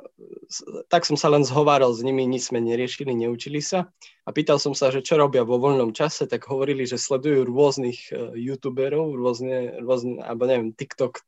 tak 0.86 1.02
som 1.02 1.18
sa 1.18 1.26
len 1.26 1.42
zhováral 1.42 1.90
s 1.90 1.98
nimi, 1.98 2.22
nič 2.22 2.54
sme 2.54 2.62
neriešili, 2.62 3.10
neučili 3.10 3.58
sa. 3.58 3.90
A 4.22 4.30
pýtal 4.30 4.62
som 4.62 4.78
sa, 4.78 4.94
že 4.94 5.02
čo 5.02 5.18
robia 5.18 5.42
vo 5.42 5.58
voľnom 5.58 5.90
čase, 5.90 6.30
tak 6.30 6.46
hovorili, 6.46 6.86
že 6.86 7.02
sledujú 7.02 7.50
rôznych 7.50 8.14
youtuberov, 8.38 9.18
rôzne, 9.18 9.82
rôzne, 9.82 10.22
alebo 10.22 10.46
neviem, 10.46 10.70
TikTok 10.70 11.18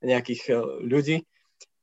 nejakých 0.00 0.42
ľudí. 0.80 1.28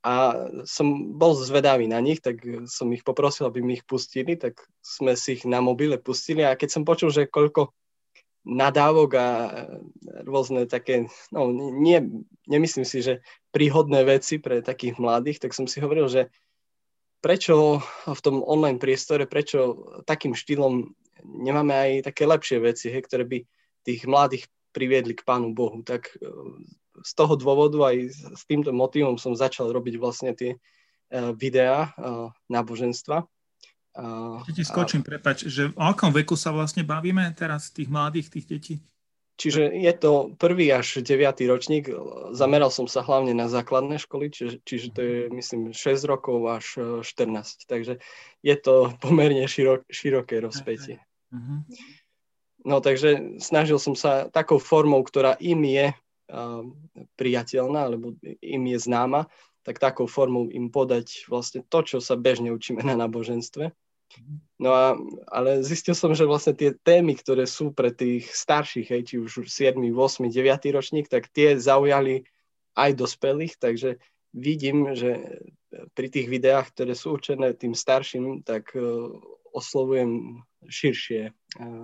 A 0.06 0.46
som 0.62 1.18
bol 1.18 1.34
zvedavý 1.34 1.90
na 1.90 1.98
nich, 1.98 2.22
tak 2.22 2.38
som 2.70 2.94
ich 2.94 3.02
poprosil, 3.02 3.50
aby 3.50 3.58
mi 3.58 3.82
ich 3.82 3.82
pustili, 3.82 4.38
tak 4.38 4.62
sme 4.78 5.18
si 5.18 5.34
ich 5.34 5.42
na 5.42 5.58
mobile 5.58 5.98
pustili. 5.98 6.46
A 6.46 6.54
keď 6.54 6.78
som 6.78 6.86
počul, 6.86 7.10
že 7.10 7.26
koľko 7.26 7.74
nadávok 8.46 9.10
a 9.18 9.28
rôzne 10.22 10.70
také, 10.70 11.10
no 11.34 11.50
nie, 11.50 12.22
nemyslím 12.46 12.86
si, 12.86 13.02
že 13.02 13.18
príhodné 13.50 14.06
veci 14.06 14.38
pre 14.38 14.62
takých 14.62 15.02
mladých, 15.02 15.42
tak 15.42 15.50
som 15.50 15.66
si 15.66 15.82
hovoril, 15.82 16.06
že 16.06 16.30
prečo 17.18 17.82
v 18.06 18.20
tom 18.22 18.46
online 18.46 18.78
priestore, 18.78 19.26
prečo 19.26 19.90
takým 20.06 20.38
štýlom 20.38 20.86
nemáme 21.26 21.74
aj 21.74 21.90
také 22.14 22.22
lepšie 22.22 22.62
veci, 22.62 22.86
he, 22.94 23.02
ktoré 23.02 23.26
by 23.26 23.42
tých 23.82 24.06
mladých 24.06 24.46
priviedli 24.76 25.16
k 25.16 25.24
Pánu 25.24 25.56
Bohu. 25.56 25.80
Tak 25.80 26.12
e, 26.12 26.28
z 27.00 27.12
toho 27.16 27.40
dôvodu 27.40 27.88
aj 27.88 27.96
s 28.12 28.42
týmto 28.44 28.76
motivom 28.76 29.16
som 29.16 29.32
začal 29.32 29.72
robiť 29.72 29.96
vlastne 29.96 30.36
tie 30.36 30.52
e, 30.52 30.58
videá 31.32 31.96
e, 31.96 32.28
náboženstva 32.52 33.24
ešte 33.96 34.52
ti 34.52 34.64
skočím, 34.64 35.00
a... 35.00 35.16
prepač, 35.16 35.48
že 35.48 35.72
o 35.72 35.84
akom 35.88 36.12
veku 36.12 36.36
sa 36.36 36.52
vlastne 36.52 36.84
bavíme 36.84 37.32
teraz, 37.32 37.72
tých 37.72 37.88
mladých, 37.88 38.28
tých 38.28 38.46
detí? 38.46 38.74
Čiže 39.36 39.68
je 39.68 39.92
to 39.92 40.32
prvý 40.40 40.72
až 40.72 41.04
deviatý 41.04 41.44
ročník. 41.44 41.92
Zameral 42.32 42.72
som 42.72 42.88
sa 42.88 43.04
hlavne 43.04 43.36
na 43.36 43.52
základné 43.52 44.00
školy, 44.00 44.32
čiže, 44.32 44.64
čiže 44.64 44.86
to 44.96 45.00
je, 45.04 45.18
myslím, 45.28 45.76
6 45.76 46.08
rokov 46.08 46.40
až 46.48 46.66
14. 47.04 47.04
E, 47.04 47.64
Takže 47.68 47.92
je 48.40 48.56
to 48.56 48.74
pomerne 49.04 49.44
širok, 49.44 49.84
široké 49.88 50.40
rozpätie. 50.40 51.00
Uh-huh. 51.32 51.64
No 52.66 52.82
takže 52.82 53.38
snažil 53.38 53.78
som 53.78 53.94
sa 53.94 54.26
takou 54.26 54.58
formou, 54.58 54.98
ktorá 55.06 55.38
im 55.38 55.62
je 55.62 55.86
uh, 55.94 56.66
priateľná, 57.14 57.86
alebo 57.86 58.18
im 58.42 58.62
je 58.66 58.78
známa, 58.82 59.30
tak 59.62 59.78
takou 59.78 60.10
formou 60.10 60.50
im 60.50 60.66
podať 60.66 61.30
vlastne 61.30 61.62
to, 61.70 61.86
čo 61.86 61.98
sa 62.02 62.18
bežne 62.18 62.50
učíme 62.50 62.82
na 62.82 62.98
náboženstve. 62.98 63.70
No 64.58 64.70
a, 64.74 64.94
ale 65.30 65.62
zistil 65.66 65.94
som, 65.94 66.14
že 66.14 66.26
vlastne 66.26 66.54
tie 66.54 66.74
témy, 66.74 67.18
ktoré 67.18 67.46
sú 67.46 67.74
pre 67.74 67.90
tých 67.90 68.30
starších, 68.30 68.88
hej, 68.90 69.02
či 69.02 69.14
už 69.18 69.46
7, 69.46 69.78
8, 69.78 70.30
9 70.30 70.74
ročník, 70.74 71.06
tak 71.10 71.26
tie 71.30 71.58
zaujali 71.58 72.26
aj 72.78 72.90
dospelých, 72.94 73.58
takže 73.58 73.98
vidím, 74.30 74.94
že 74.94 75.42
pri 75.98 76.08
tých 76.08 76.30
videách, 76.30 76.70
ktoré 76.72 76.94
sú 76.94 77.18
určené 77.18 77.54
tým 77.58 77.74
starším, 77.74 78.46
tak 78.46 78.70
uh, 78.78 79.10
oslovujem 79.50 80.42
širšie, 80.66 81.34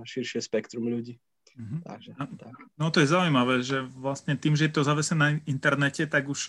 širšie 0.04 0.40
spektrum 0.44 0.86
ľudí. 0.86 1.18
Mm-hmm. 1.52 1.80
Takže, 1.84 2.10
no, 2.16 2.24
tak. 2.40 2.54
no 2.80 2.86
to 2.88 2.98
je 3.04 3.12
zaujímavé, 3.12 3.60
že 3.60 3.84
vlastne 3.92 4.32
tým, 4.40 4.56
že 4.56 4.72
je 4.72 4.74
to 4.80 4.88
zavesené 4.88 5.18
na 5.20 5.30
internete, 5.44 6.08
tak 6.08 6.24
už 6.24 6.48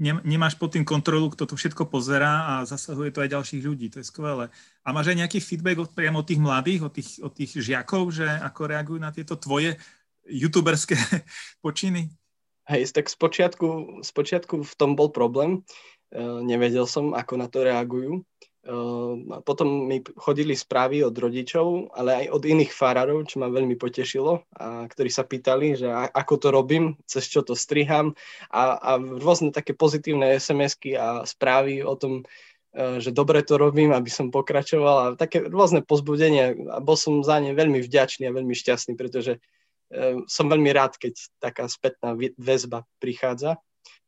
nemáš 0.00 0.54
pod 0.56 0.72
tým 0.72 0.86
kontrolu, 0.86 1.28
kto 1.30 1.44
to 1.44 1.54
všetko 1.58 1.84
pozerá 1.90 2.56
a 2.56 2.64
zasahuje 2.64 3.10
to 3.12 3.20
aj 3.20 3.32
ďalších 3.36 3.62
ľudí. 3.62 3.86
To 3.92 4.00
je 4.00 4.06
skvelé. 4.06 4.48
A 4.86 4.88
máš 4.94 5.12
aj 5.12 5.18
nejaký 5.26 5.38
feedback 5.42 5.78
od, 5.82 5.90
priamo 5.92 6.22
od 6.22 6.26
tých 6.26 6.40
mladých, 6.40 6.80
od 6.88 6.92
tých, 6.94 7.10
od 7.20 7.32
tých 7.34 7.52
žiakov, 7.60 8.08
že 8.14 8.24
ako 8.24 8.60
reagujú 8.70 8.98
na 9.02 9.12
tieto 9.12 9.36
tvoje 9.36 9.76
youtuberské 10.24 10.96
počiny? 11.64 12.08
Hej, 12.70 12.94
tak 12.94 13.10
spočiatku, 13.10 14.00
spočiatku 14.06 14.62
v 14.62 14.74
tom 14.78 14.94
bol 14.94 15.10
problém. 15.10 15.66
Uh, 16.10 16.42
nevedel 16.42 16.86
som, 16.86 17.12
ako 17.12 17.34
na 17.36 17.46
to 17.50 17.66
reagujú. 17.66 18.22
Ehm, 18.60 19.40
potom 19.40 19.88
mi 19.88 20.04
chodili 20.20 20.52
správy 20.52 21.00
od 21.00 21.16
rodičov, 21.16 21.96
ale 21.96 22.24
aj 22.24 22.26
od 22.28 22.42
iných 22.44 22.68
farárov, 22.76 23.24
čo 23.24 23.40
ma 23.40 23.48
veľmi 23.48 23.72
potešilo, 23.80 24.44
a 24.52 24.84
ktorí 24.84 25.08
sa 25.08 25.24
pýtali, 25.24 25.80
že 25.80 25.88
ako 25.88 26.34
to 26.36 26.48
robím, 26.52 27.00
cez 27.08 27.24
čo 27.24 27.40
to 27.40 27.56
striham. 27.56 28.12
A, 28.52 28.76
a 28.76 28.90
rôzne 29.00 29.48
také 29.48 29.72
pozitívne 29.72 30.36
SMS-ky 30.36 30.92
a 30.92 31.24
správy 31.24 31.80
o 31.80 31.96
tom, 31.96 32.20
e, 32.76 33.00
že 33.00 33.16
dobre 33.16 33.40
to 33.40 33.56
robím, 33.56 33.96
aby 33.96 34.12
som 34.12 34.28
pokračoval. 34.28 34.96
A 35.00 35.16
také 35.16 35.40
rôzne 35.40 35.80
pozbudenia. 35.80 36.52
A 36.68 36.84
bol 36.84 37.00
som 37.00 37.24
za 37.24 37.40
ne 37.40 37.56
veľmi 37.56 37.80
vďačný 37.80 38.28
a 38.28 38.36
veľmi 38.36 38.52
šťastný, 38.52 38.92
pretože 38.92 39.40
e, 39.88 40.20
som 40.28 40.52
veľmi 40.52 40.68
rád, 40.76 41.00
keď 41.00 41.16
taká 41.40 41.64
spätná 41.64 42.12
väzba 42.36 42.84
prichádza. 43.00 43.56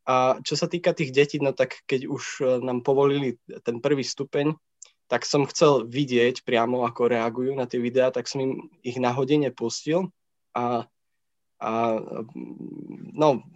A 0.03 0.43
čo 0.43 0.59
sa 0.59 0.67
týka 0.67 0.91
tých 0.91 1.15
detí, 1.15 1.38
no 1.38 1.55
tak 1.55 1.87
keď 1.87 2.11
už 2.11 2.25
e, 2.43 2.45
nám 2.59 2.83
povolili 2.83 3.38
ten 3.62 3.79
prvý 3.79 4.03
stupeň, 4.03 4.55
tak 5.07 5.23
som 5.29 5.47
chcel 5.47 5.87
vidieť 5.87 6.43
priamo, 6.43 6.83
ako 6.88 7.12
reagujú 7.12 7.53
na 7.55 7.69
tie 7.71 7.79
videá, 7.79 8.11
tak 8.11 8.27
som 8.27 8.43
im 8.43 8.53
ich 8.83 8.99
na 8.99 9.15
hodine 9.15 9.53
pustil 9.55 10.11
a, 10.57 10.88
a 11.62 11.71
no, 13.15 13.47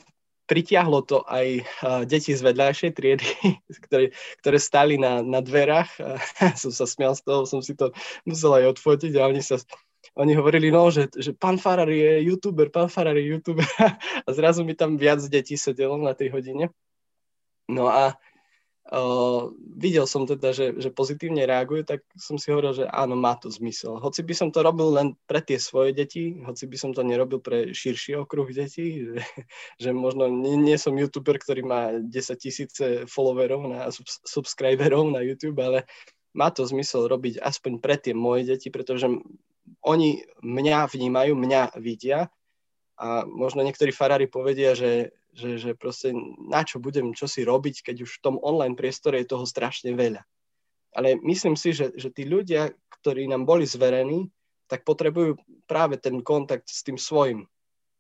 pritiahlo 0.46 1.02
to 1.02 1.26
aj 1.26 1.46
e, 1.58 1.62
deti 2.06 2.30
z 2.30 2.40
vedľajšej 2.46 2.90
triedy, 2.94 3.26
ktoré, 3.90 4.14
ktoré 4.38 4.58
stali 4.62 4.94
na, 5.02 5.20
na 5.26 5.42
dverách. 5.42 5.98
Som 6.62 6.70
sa 6.70 6.86
smial 6.86 7.18
z 7.18 7.26
toho, 7.26 7.42
som 7.44 7.60
si 7.60 7.74
to 7.74 7.90
musel 8.22 8.54
aj 8.54 8.78
odfotiť 8.78 9.12
a 9.18 9.26
oni 9.26 9.42
sa 9.42 9.58
oni 10.16 10.32
hovorili, 10.32 10.72
no, 10.72 10.88
že, 10.88 11.12
že 11.12 11.36
pán 11.36 11.60
Farar 11.60 11.92
je 11.92 12.24
youtuber, 12.24 12.72
pán 12.72 12.88
Farar 12.88 13.16
je 13.20 13.36
youtuber 13.36 13.68
a 14.26 14.28
zrazu 14.32 14.64
mi 14.64 14.72
tam 14.72 14.96
viac 14.96 15.20
detí 15.28 15.60
sedelo 15.60 16.00
na 16.00 16.16
tej 16.16 16.32
hodine. 16.32 16.72
No 17.68 17.92
a 17.92 18.16
uh, 18.88 19.52
videl 19.76 20.08
som 20.08 20.24
teda, 20.24 20.56
že, 20.56 20.72
že 20.80 20.88
pozitívne 20.88 21.44
reagujú, 21.44 21.84
tak 21.84 22.00
som 22.16 22.40
si 22.40 22.48
hovoril, 22.48 22.72
že 22.72 22.84
áno, 22.88 23.12
má 23.12 23.36
to 23.36 23.52
zmysel. 23.52 24.00
Hoci 24.00 24.24
by 24.24 24.32
som 24.32 24.48
to 24.48 24.64
robil 24.64 24.88
len 24.96 25.08
pre 25.28 25.44
tie 25.44 25.60
svoje 25.60 25.92
deti, 25.92 26.40
hoci 26.48 26.64
by 26.64 26.76
som 26.80 26.90
to 26.96 27.04
nerobil 27.04 27.42
pre 27.42 27.76
širší 27.76 28.16
okruh 28.16 28.48
detí, 28.56 29.04
že, 29.04 29.20
že 29.84 29.90
možno 29.92 30.32
nie, 30.32 30.56
nie 30.56 30.80
som 30.80 30.96
youtuber, 30.96 31.36
ktorý 31.36 31.60
má 31.60 31.80
10 32.00 32.08
tisíce 32.40 32.86
followerov, 33.04 33.68
na, 33.68 33.92
subscriberov 34.24 35.12
na 35.12 35.20
YouTube, 35.20 35.60
ale 35.60 35.84
má 36.36 36.48
to 36.52 36.64
zmysel 36.64 37.04
robiť 37.04 37.40
aspoň 37.44 37.72
pre 37.84 38.00
tie 38.00 38.16
moje 38.16 38.48
deti, 38.48 38.68
pretože 38.72 39.08
oni 39.82 40.24
mňa 40.42 40.90
vnímajú, 40.90 41.32
mňa 41.34 41.62
vidia 41.78 42.30
a 42.96 43.28
možno 43.28 43.60
niektorí 43.60 43.92
farári 43.92 44.26
povedia, 44.26 44.72
že, 44.72 45.12
že, 45.36 45.60
že 45.60 45.70
proste 45.76 46.16
na 46.48 46.64
čo 46.64 46.80
budem 46.80 47.12
čo 47.12 47.28
si 47.28 47.44
robiť, 47.44 47.92
keď 47.92 47.96
už 48.08 48.10
v 48.18 48.22
tom 48.24 48.36
online 48.40 48.74
priestore 48.74 49.20
je 49.20 49.30
toho 49.30 49.44
strašne 49.44 49.92
veľa. 49.92 50.24
Ale 50.96 51.20
myslím 51.20 51.60
si, 51.60 51.76
že, 51.76 51.92
že 51.92 52.08
tí 52.08 52.24
ľudia, 52.24 52.72
ktorí 52.88 53.28
nám 53.28 53.44
boli 53.44 53.68
zverení, 53.68 54.32
tak 54.66 54.82
potrebujú 54.82 55.36
práve 55.68 56.00
ten 56.00 56.24
kontakt 56.24 56.66
s 56.66 56.80
tým 56.82 56.96
svojim 56.96 57.44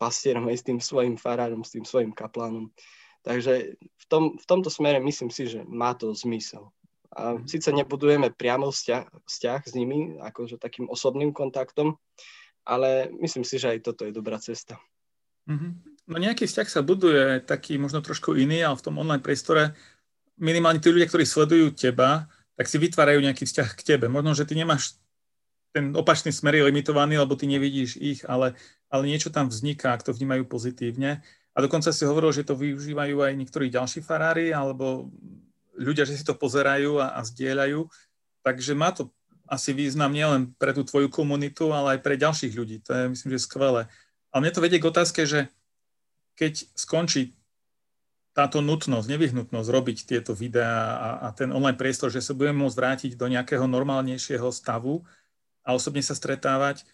pastierom, 0.00 0.48
aj 0.48 0.56
s 0.60 0.66
tým 0.66 0.78
svojim 0.80 1.14
farárom, 1.20 1.60
s 1.60 1.76
tým 1.76 1.84
svojim 1.84 2.12
kaplánom. 2.16 2.72
Takže 3.20 3.76
v, 3.76 4.04
tom, 4.08 4.38
v 4.38 4.44
tomto 4.46 4.70
smere 4.70 5.02
myslím 5.02 5.28
si, 5.34 5.50
že 5.50 5.60
má 5.66 5.92
to 5.92 6.14
zmysel. 6.14 6.70
A 7.16 7.40
síce 7.48 7.72
nebudujeme 7.72 8.28
priamo 8.28 8.68
vzťah, 8.68 9.24
vzťah 9.24 9.60
s 9.64 9.72
nimi, 9.72 10.20
akože 10.20 10.60
takým 10.60 10.92
osobným 10.92 11.32
kontaktom, 11.32 11.96
ale 12.68 13.08
myslím 13.24 13.40
si, 13.40 13.56
že 13.56 13.72
aj 13.72 13.88
toto 13.88 14.04
je 14.04 14.12
dobrá 14.12 14.36
cesta. 14.36 14.76
Mm-hmm. 15.48 15.72
No 16.12 16.16
nejaký 16.20 16.44
vzťah 16.44 16.68
sa 16.68 16.84
buduje, 16.84 17.40
taký 17.40 17.80
možno 17.80 18.04
trošku 18.04 18.36
iný, 18.36 18.60
ale 18.60 18.76
v 18.76 18.84
tom 18.84 19.00
online 19.00 19.24
priestore 19.24 19.72
minimálne 20.36 20.76
tí 20.76 20.92
ľudia, 20.92 21.08
ktorí 21.08 21.24
sledujú 21.24 21.72
teba, 21.72 22.28
tak 22.52 22.68
si 22.68 22.76
vytvárajú 22.76 23.24
nejaký 23.24 23.48
vzťah 23.48 23.68
k 23.72 23.82
tebe. 23.96 24.12
Možno, 24.12 24.36
že 24.36 24.44
ty 24.44 24.52
nemáš 24.52 25.00
ten 25.76 25.92
opačný 25.92 26.32
smer 26.32 26.56
je 26.56 26.68
limitovaný, 26.72 27.20
lebo 27.20 27.36
ty 27.36 27.44
nevidíš 27.44 28.00
ich, 28.00 28.24
ale, 28.24 28.56
ale 28.88 29.12
niečo 29.12 29.28
tam 29.28 29.52
vzniká, 29.52 29.92
ak 29.92 30.08
to 30.08 30.16
vnímajú 30.16 30.48
pozitívne. 30.48 31.20
A 31.52 31.58
dokonca 31.60 31.92
si 31.92 32.08
hovoril, 32.08 32.32
že 32.32 32.48
to 32.48 32.56
využívajú 32.56 33.20
aj 33.20 33.32
niektorí 33.36 33.68
ďalší 33.68 34.00
farári, 34.00 34.56
alebo 34.56 35.12
ľudia, 35.76 36.08
že 36.08 36.16
si 36.16 36.24
to 36.24 36.34
pozerajú 36.34 36.98
a, 36.98 37.16
a 37.16 37.20
zdieľajú. 37.22 37.86
Takže 38.42 38.72
má 38.74 38.90
to 38.90 39.12
asi 39.46 39.70
význam 39.70 40.10
nielen 40.10 40.52
pre 40.58 40.74
tú 40.74 40.82
tvoju 40.82 41.06
komunitu, 41.06 41.70
ale 41.70 41.96
aj 41.96 42.00
pre 42.02 42.18
ďalších 42.18 42.52
ľudí. 42.56 42.82
To 42.86 42.90
je, 42.92 43.02
myslím, 43.14 43.30
že 43.38 43.46
skvelé. 43.46 43.86
Ale 44.34 44.40
mne 44.42 44.52
to 44.52 44.64
vedie 44.64 44.82
k 44.82 44.90
otázke, 44.90 45.22
že 45.22 45.48
keď 46.34 46.66
skončí 46.74 47.38
táto 48.36 48.60
nutnosť, 48.60 49.08
nevyhnutnosť 49.08 49.68
robiť 49.72 49.98
tieto 50.04 50.36
videá 50.36 50.98
a, 50.98 51.08
a 51.24 51.28
ten 51.32 51.48
online 51.48 51.80
priestor, 51.80 52.12
že 52.12 52.20
sa 52.20 52.36
budeme 52.36 52.60
môcť 52.66 52.76
vrátiť 52.76 53.12
do 53.16 53.32
nejakého 53.32 53.64
normálnejšieho 53.64 54.52
stavu 54.52 55.00
a 55.64 55.72
osobne 55.72 56.04
sa 56.04 56.12
stretávať, 56.12 56.84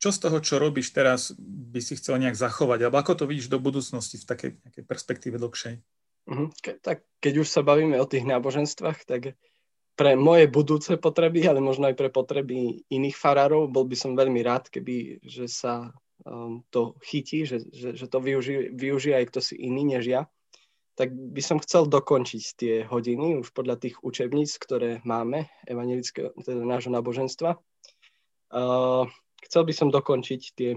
čo 0.00 0.10
z 0.10 0.18
toho, 0.18 0.40
čo 0.40 0.56
robíš 0.56 0.96
teraz, 0.96 1.36
by 1.38 1.78
si 1.84 1.94
chcel 2.00 2.16
nejak 2.18 2.34
zachovať? 2.34 2.88
Alebo 2.88 2.98
ako 2.98 3.22
to 3.22 3.24
vidíš 3.28 3.52
do 3.52 3.60
budúcnosti 3.60 4.16
v 4.16 4.24
takej, 4.24 4.50
takej 4.64 4.84
perspektíve 4.88 5.36
dlhšej? 5.36 5.76
Uh-huh. 6.28 6.48
Ke, 6.60 6.76
tak 6.80 7.06
keď 7.22 7.44
už 7.44 7.48
sa 7.48 7.62
bavíme 7.64 7.96
o 7.96 8.08
tých 8.08 8.26
náboženstvách, 8.26 9.08
tak 9.08 9.38
pre 9.94 10.16
moje 10.16 10.48
budúce 10.48 10.96
potreby, 10.96 11.44
ale 11.44 11.60
možno 11.60 11.88
aj 11.88 11.96
pre 11.96 12.08
potreby 12.08 12.84
iných 12.88 13.16
farárov, 13.16 13.68
bol 13.68 13.84
by 13.84 13.96
som 13.96 14.16
veľmi 14.16 14.40
rád, 14.40 14.72
keby 14.72 15.20
že 15.20 15.44
sa 15.48 15.92
um, 16.24 16.64
to 16.72 16.96
chytí, 17.04 17.44
že, 17.44 17.68
že, 17.68 17.96
že 17.96 18.06
to 18.08 18.18
využije, 18.20 18.72
využije 18.72 19.14
aj 19.20 19.26
kto 19.28 19.40
si 19.44 19.54
iný 19.60 19.96
než 19.96 20.08
ja 20.08 20.22
tak 21.00 21.16
by 21.16 21.40
som 21.40 21.56
chcel 21.64 21.88
dokončiť 21.88 22.44
tie 22.60 22.74
hodiny 22.84 23.40
už 23.40 23.56
podľa 23.56 23.80
tých 23.80 23.96
učebníc, 24.04 24.60
ktoré 24.60 25.00
máme, 25.08 25.48
evangelického, 25.64 26.36
teda 26.44 26.60
nášho 26.60 26.92
náboženstva. 26.92 27.56
Uh, 28.52 29.08
chcel 29.48 29.64
by 29.64 29.72
som 29.72 29.88
dokončiť 29.88 30.42
tie, 30.52 30.76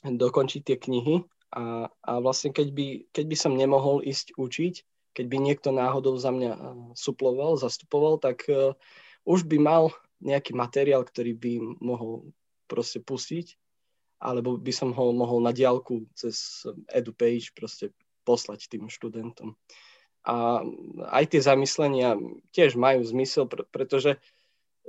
dokončiť 0.00 0.60
tie 0.64 0.76
knihy 0.80 1.28
a, 1.54 1.86
a 1.86 2.12
vlastne 2.18 2.50
keď 2.50 2.68
by, 2.74 2.86
keď 3.14 3.24
by 3.30 3.36
som 3.38 3.54
nemohol 3.54 4.02
ísť 4.02 4.34
učiť, 4.34 4.74
keď 5.14 5.26
by 5.30 5.38
niekto 5.38 5.70
náhodou 5.70 6.18
za 6.18 6.34
mňa 6.34 6.52
suploval, 6.98 7.54
zastupoval, 7.54 8.18
tak 8.18 8.42
uh, 8.50 8.74
už 9.22 9.46
by 9.46 9.62
mal 9.62 9.94
nejaký 10.18 10.50
materiál, 10.58 11.06
ktorý 11.06 11.38
by 11.38 11.52
mohol 11.78 12.34
proste 12.66 12.98
pustiť, 12.98 13.54
alebo 14.18 14.58
by 14.58 14.72
som 14.74 14.90
ho 14.90 15.14
mohol 15.14 15.38
na 15.44 15.54
diálku 15.54 16.10
cez 16.18 16.66
EduPage 16.90 17.54
proste 17.54 17.94
poslať 18.24 18.72
tým 18.72 18.88
študentom. 18.88 19.54
A 20.24 20.64
aj 21.12 21.36
tie 21.36 21.40
zamyslenia 21.44 22.16
tiež 22.56 22.80
majú 22.80 23.04
zmysel, 23.04 23.44
pretože 23.68 24.16
e, 24.16 24.18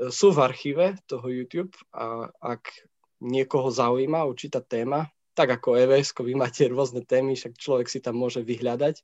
sú 0.07 0.31
v 0.31 0.39
archíve 0.39 0.95
toho 1.11 1.27
YouTube 1.27 1.75
a 1.91 2.31
ak 2.39 2.71
niekoho 3.19 3.67
zaujíma 3.67 4.23
určitá 4.23 4.63
téma, 4.63 5.11
tak 5.35 5.51
ako 5.61 5.75
EVS, 5.75 6.15
vy 6.27 6.33
máte 6.33 6.65
rôzne 6.71 7.03
témy, 7.03 7.35
však 7.35 7.59
človek 7.59 7.87
si 7.91 7.99
tam 7.99 8.17
môže 8.17 8.41
vyhľadať, 8.41 9.03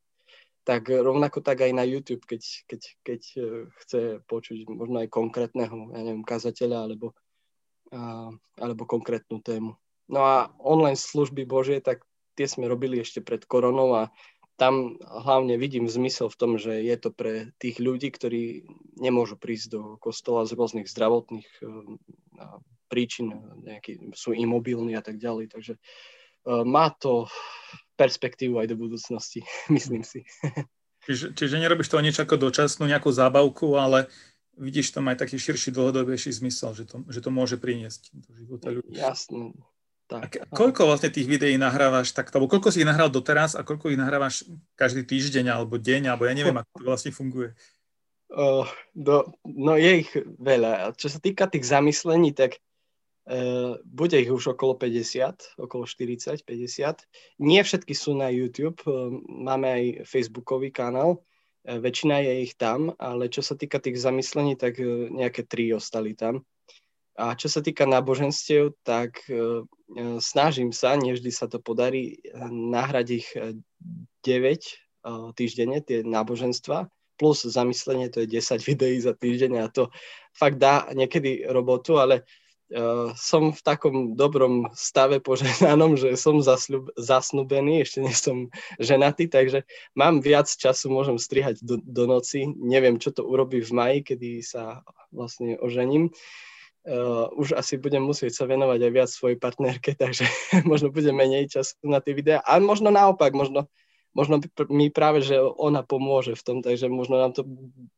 tak 0.63 0.89
rovnako 0.89 1.41
tak 1.43 1.65
aj 1.65 1.71
na 1.73 1.83
YouTube, 1.83 2.23
keď, 2.23 2.41
keď, 2.69 2.81
keď 3.01 3.21
e, 3.33 3.41
chce 3.81 4.01
počuť 4.29 4.69
možno 4.69 5.01
aj 5.01 5.09
konkrétneho, 5.09 5.89
ja 5.91 6.01
neviem, 6.05 6.25
kazateľa 6.25 6.77
alebo, 6.85 7.17
a, 7.89 8.29
alebo 8.61 8.85
konkrétnu 8.85 9.41
tému. 9.41 9.73
No 10.05 10.21
a 10.21 10.53
online 10.61 10.99
služby 10.99 11.49
Božie, 11.49 11.81
tak 11.81 12.05
tie 12.37 12.45
sme 12.45 12.69
robili 12.69 13.01
ešte 13.01 13.25
pred 13.25 13.41
koronou 13.41 13.97
a 13.97 14.13
tam 14.59 15.01
hlavne 15.01 15.57
vidím 15.57 15.89
zmysel 15.89 16.29
v 16.29 16.37
tom, 16.37 16.51
že 16.61 16.85
je 16.85 16.93
to 17.01 17.09
pre 17.09 17.49
tých 17.57 17.81
ľudí, 17.81 18.13
ktorí 18.13 18.69
nemôžu 19.01 19.41
prísť 19.41 19.67
do 19.73 19.81
kostola 19.97 20.45
z 20.45 20.53
rôznych 20.53 20.85
zdravotných 20.85 21.49
eh, 21.65 21.67
príčin, 22.85 23.33
nejaký, 23.65 24.13
sú 24.13 24.37
imobilní 24.37 24.93
a 24.93 25.01
tak 25.01 25.17
ďalej. 25.17 25.49
Takže 25.49 25.73
uh, 25.79 26.20
má 26.45 26.89
to 26.97 27.29
perspektívu 27.99 28.57
aj 28.57 28.67
do 28.73 28.77
budúcnosti, 28.77 29.45
myslím 29.75 30.01
si. 30.01 30.25
Čiže, 31.05 31.33
čiže 31.33 31.57
nerobíš 31.57 31.89
to 31.89 32.01
niečo 32.01 32.25
ako 32.25 32.37
dočasnú 32.37 32.85
nejakú 32.85 33.09
zábavku, 33.09 33.73
ale 33.73 34.05
vidíš 34.57 34.93
tam 34.93 35.09
aj 35.09 35.25
taký 35.25 35.41
širší, 35.41 35.73
dlhodobejší 35.73 36.29
zmysel, 36.29 36.77
že 36.77 36.85
to, 36.85 37.01
že 37.09 37.19
to 37.25 37.29
môže 37.33 37.57
priniesť 37.57 38.13
do 38.13 38.31
života 38.37 38.69
ľudí. 38.69 38.93
Jasne, 38.93 39.57
tak. 40.05 40.37
A 40.37 40.45
koľko 40.51 40.85
vlastne 40.91 41.09
tých 41.09 41.25
videí 41.25 41.57
nahrávaš 41.57 42.13
takto, 42.13 42.37
alebo 42.37 42.51
koľko 42.51 42.69
si 42.69 42.83
ich 42.83 42.89
nahral 42.89 43.09
doteraz 43.09 43.57
a 43.57 43.65
koľko 43.65 43.89
ich 43.89 43.97
nahrávaš 43.97 44.45
každý 44.77 45.07
týždeň 45.07 45.49
alebo 45.49 45.81
deň, 45.81 46.11
alebo 46.11 46.29
ja 46.29 46.37
neviem, 46.37 46.57
ako 46.59 46.69
to 46.77 46.83
vlastne 46.85 47.11
funguje? 47.15 47.55
Uh, 48.31 48.63
do, 48.95 49.27
no 49.43 49.75
je 49.75 50.07
ich 50.07 50.11
veľa. 50.39 50.95
Čo 50.95 51.11
sa 51.11 51.19
týka 51.19 51.47
tých 51.49 51.67
zamyslení, 51.67 52.31
tak 52.31 52.61
bude 53.85 54.17
ich 54.19 54.31
už 54.31 54.57
okolo 54.57 54.75
50, 54.75 55.55
okolo 55.55 55.87
40, 55.87 56.43
50. 56.43 57.07
Nie 57.39 57.63
všetky 57.63 57.95
sú 57.95 58.11
na 58.17 58.27
YouTube, 58.27 58.83
uh, 58.83 59.07
máme 59.27 59.67
aj 59.71 59.83
Facebookový 60.03 60.71
kanál, 60.71 61.15
uh, 61.15 61.79
väčšina 61.79 62.19
je 62.27 62.33
ich 62.43 62.53
tam, 62.59 62.91
ale 62.99 63.31
čo 63.31 63.39
sa 63.39 63.55
týka 63.55 63.79
tých 63.79 64.03
zamyslení, 64.03 64.59
tak 64.59 64.81
nejaké 65.11 65.47
tri 65.47 65.71
ostali 65.71 66.11
tam. 66.11 66.43
A 67.19 67.35
čo 67.35 67.51
sa 67.51 67.59
týka 67.59 67.83
náboženstiev, 67.83 68.71
tak 68.87 69.19
snažím 70.23 70.71
sa, 70.71 70.95
nevždy 70.95 71.27
sa 71.29 71.45
to 71.51 71.59
podarí, 71.59 72.23
nahrať 72.49 73.07
ich 73.11 73.27
9 73.35 73.51
uh, 74.23 75.29
týždenne, 75.35 75.83
tie 75.83 76.01
náboženstva, 76.07 76.87
plus 77.21 77.45
zamyslenie, 77.45 78.09
to 78.09 78.25
je 78.25 78.41
10 78.41 78.65
videí 78.65 78.97
za 78.97 79.13
týždeň 79.13 79.61
a 79.61 79.69
to 79.69 79.93
fakt 80.33 80.57
dá 80.57 80.89
niekedy 80.97 81.45
robotu, 81.45 82.01
ale 82.01 82.25
som 83.19 83.51
v 83.51 83.61
takom 83.61 84.15
dobrom 84.15 84.71
stave 84.71 85.19
poženanom, 85.19 85.99
že 85.99 86.15
som 86.15 86.39
zasľub, 86.39 86.87
zasnubený, 86.95 87.83
ešte 87.83 87.99
nie 87.99 88.15
som 88.15 88.37
ženatý, 88.79 89.27
takže 89.27 89.67
mám 89.91 90.23
viac 90.23 90.47
času, 90.47 90.87
môžem 90.87 91.19
strihať 91.19 91.59
do, 91.59 91.83
do 91.83 92.07
noci. 92.07 92.47
Neviem, 92.47 92.95
čo 92.95 93.11
to 93.11 93.27
urobí 93.27 93.59
v 93.59 93.71
maji, 93.75 93.99
kedy 94.07 94.29
sa 94.39 94.87
vlastne 95.11 95.59
ožením. 95.59 96.15
Uh, 96.81 97.29
už 97.37 97.53
asi 97.53 97.77
budem 97.77 98.01
musieť 98.01 98.41
sa 98.41 98.49
venovať 98.49 98.79
aj 98.81 98.91
viac 98.95 99.09
svojej 99.13 99.37
partnerke, 99.37 99.93
takže 100.01 100.25
možno 100.65 100.89
bude 100.89 101.13
menej 101.13 101.51
času 101.51 101.77
na 101.85 102.01
tie 102.01 102.17
videá. 102.17 102.41
A 102.41 102.57
možno 102.57 102.89
naopak, 102.89 103.35
možno, 103.37 103.69
možno 104.11 104.43
mi 104.67 104.91
práve, 104.91 105.23
že 105.23 105.39
ona 105.39 105.81
pomôže 105.81 106.35
v 106.35 106.43
tom, 106.43 106.57
takže 106.59 106.91
možno 106.91 107.19
nám 107.19 107.31
to 107.31 107.47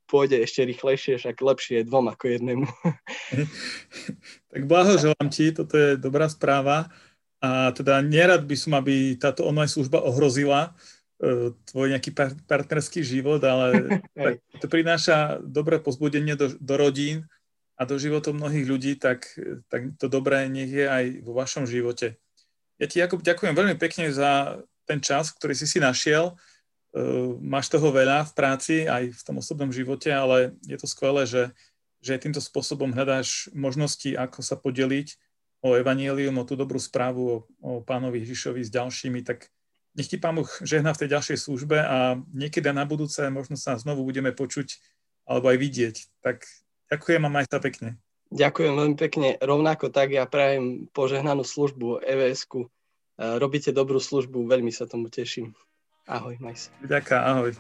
pôjde 0.06 0.46
ešte 0.46 0.66
rýchlejšie, 0.66 1.18
však 1.18 1.42
lepšie 1.42 1.88
dvom 1.88 2.14
ako 2.14 2.26
jednému. 2.38 2.68
tak 4.54 4.62
blahoželám 4.70 5.28
ti, 5.34 5.50
toto 5.50 5.74
je 5.74 5.98
dobrá 5.98 6.30
správa. 6.30 6.94
A 7.44 7.76
teda 7.76 8.00
nerad 8.00 8.48
by 8.48 8.56
som, 8.56 8.78
aby 8.78 9.20
táto 9.20 9.44
online 9.44 9.68
služba 9.68 10.00
ohrozila 10.00 10.72
uh, 10.72 11.52
tvoj 11.68 11.92
nejaký 11.92 12.16
par- 12.16 12.40
partnerský 12.48 13.04
život, 13.04 13.44
ale 13.44 14.00
to 14.62 14.72
prináša 14.72 15.44
dobré 15.44 15.82
pozbudenie 15.84 16.40
do, 16.40 16.56
do 16.56 16.76
rodín, 16.80 17.28
a 17.74 17.90
do 17.90 17.98
životov 17.98 18.38
mnohých 18.38 18.70
ľudí, 18.70 18.94
tak, 19.02 19.26
tak 19.68 19.98
to 19.98 20.06
dobré 20.06 20.46
nech 20.46 20.70
je 20.70 20.86
aj 20.86 21.26
vo 21.26 21.34
vašom 21.34 21.66
živote. 21.66 22.22
Ja 22.78 22.86
ti, 22.86 23.02
Jakub, 23.02 23.26
ďakujem 23.26 23.54
veľmi 23.54 23.76
pekne 23.82 24.14
za 24.14 24.62
ten 24.84 25.00
čas, 25.00 25.32
ktorý 25.36 25.54
si 25.56 25.68
si 25.68 25.80
našiel. 25.80 26.36
Uh, 26.94 27.36
máš 27.42 27.74
toho 27.74 27.90
veľa 27.90 28.30
v 28.30 28.32
práci, 28.38 28.76
aj 28.86 29.12
v 29.12 29.22
tom 29.26 29.42
osobnom 29.42 29.74
živote, 29.74 30.14
ale 30.14 30.54
je 30.68 30.78
to 30.78 30.86
skvelé, 30.86 31.26
že, 31.26 31.50
že 32.04 32.22
týmto 32.22 32.40
spôsobom 32.40 32.94
hľadáš 32.94 33.50
možnosti, 33.56 34.14
ako 34.14 34.46
sa 34.46 34.54
podeliť 34.60 35.18
o 35.64 35.74
evanielium, 35.80 36.38
o 36.38 36.46
tú 36.46 36.54
dobrú 36.60 36.78
správu 36.78 37.22
o, 37.24 37.38
o 37.64 37.72
pánovi 37.82 38.22
Ježišovi 38.22 38.62
s 38.62 38.70
ďalšími, 38.70 39.24
tak 39.26 39.50
nech 39.96 40.10
ti 40.12 40.20
pán 40.20 40.38
Boh 40.38 40.50
žehná 40.62 40.92
v 40.94 41.06
tej 41.06 41.10
ďalšej 41.18 41.38
službe 41.40 41.78
a 41.80 42.20
niekedy 42.34 42.68
na 42.74 42.84
budúce 42.84 43.22
možno 43.30 43.56
sa 43.56 43.78
znovu 43.78 44.04
budeme 44.04 44.34
počuť 44.34 44.78
alebo 45.24 45.54
aj 45.54 45.58
vidieť. 45.58 45.96
Tak 46.20 46.44
Ďakujem 46.94 47.26
a 47.26 47.30
maj 47.34 47.50
sa 47.50 47.58
pekne. 47.58 47.98
Ďakujem 48.30 48.74
veľmi 48.78 48.98
pekne. 49.02 49.28
Rovnako 49.42 49.90
tak 49.90 50.14
ja 50.14 50.30
prajem 50.30 50.86
požehnanú 50.94 51.42
službu 51.42 52.06
EVS-ku. 52.06 52.70
Robíte 53.18 53.70
dobrú 53.70 54.02
službu, 54.02 54.50
veľmi 54.50 54.74
sa 54.74 54.90
tomu 54.90 55.10
teším. 55.10 55.54
Ahoj, 56.10 56.36
maj 56.42 56.58
sa. 56.58 56.70
Ďakujem, 56.82 57.22
ahoj. 57.22 57.52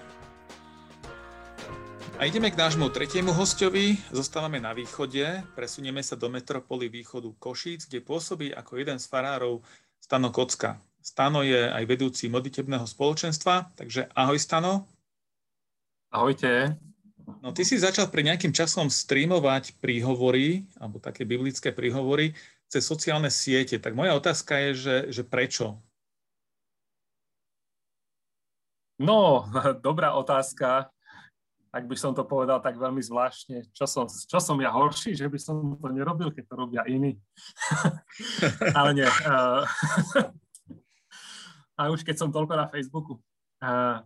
A 2.18 2.30
ideme 2.30 2.54
k 2.54 2.58
nášmu 2.58 2.94
tretiemu 2.94 3.34
hostovi. 3.34 3.98
Zostávame 4.14 4.62
na 4.62 4.74
východe, 4.74 5.44
presunieme 5.58 6.06
sa 6.06 6.14
do 6.14 6.30
metropoly 6.30 6.90
východu 6.90 7.30
Košíc, 7.42 7.90
kde 7.90 8.06
pôsobí 8.06 8.54
ako 8.54 8.78
jeden 8.82 8.98
z 9.02 9.06
farárov 9.10 9.66
Stano 9.98 10.30
Kocka. 10.30 10.78
Stano 11.04 11.44
je 11.44 11.68
aj 11.68 11.84
vedúci 11.84 12.30
modlitebného 12.30 12.86
spoločenstva, 12.88 13.74
takže 13.76 14.08
ahoj 14.14 14.38
Stano. 14.40 14.88
Ahojte. 16.14 16.78
No 17.42 17.56
ty 17.56 17.64
si 17.66 17.82
začal 17.82 18.08
pri 18.12 18.28
nejakým 18.30 18.52
časom 18.52 18.92
streamovať 18.92 19.80
príhovory, 19.80 20.64
alebo 20.80 21.00
také 21.00 21.24
biblické 21.24 21.72
príhovory 21.74 22.36
cez 22.74 22.82
sociálne 22.82 23.30
siete. 23.30 23.78
Tak 23.78 23.94
moja 23.94 24.18
otázka 24.18 24.58
je, 24.58 24.70
že, 24.74 24.96
že 25.14 25.22
prečo? 25.22 25.78
No, 28.98 29.46
dobrá 29.86 30.18
otázka 30.18 30.90
ak 31.74 31.90
by 31.90 31.98
som 31.98 32.14
to 32.14 32.22
povedal 32.22 32.62
tak 32.62 32.78
veľmi 32.78 33.02
zvláštne, 33.02 33.66
čo 33.74 33.90
som, 33.90 34.06
čo 34.06 34.38
som 34.38 34.62
ja 34.62 34.70
horší, 34.70 35.18
že 35.18 35.26
by 35.26 35.42
som 35.42 35.74
to 35.82 35.90
nerobil, 35.90 36.30
keď 36.30 36.46
to 36.46 36.54
robia 36.54 36.86
iní. 36.86 37.18
Ale 38.78 38.94
nie. 38.94 39.10
Uh, 39.26 39.66
a 41.82 41.90
už 41.90 42.06
keď 42.06 42.22
som 42.22 42.30
toľko 42.30 42.54
na 42.54 42.70
Facebooku. 42.70 43.18
Uh, 43.58 44.06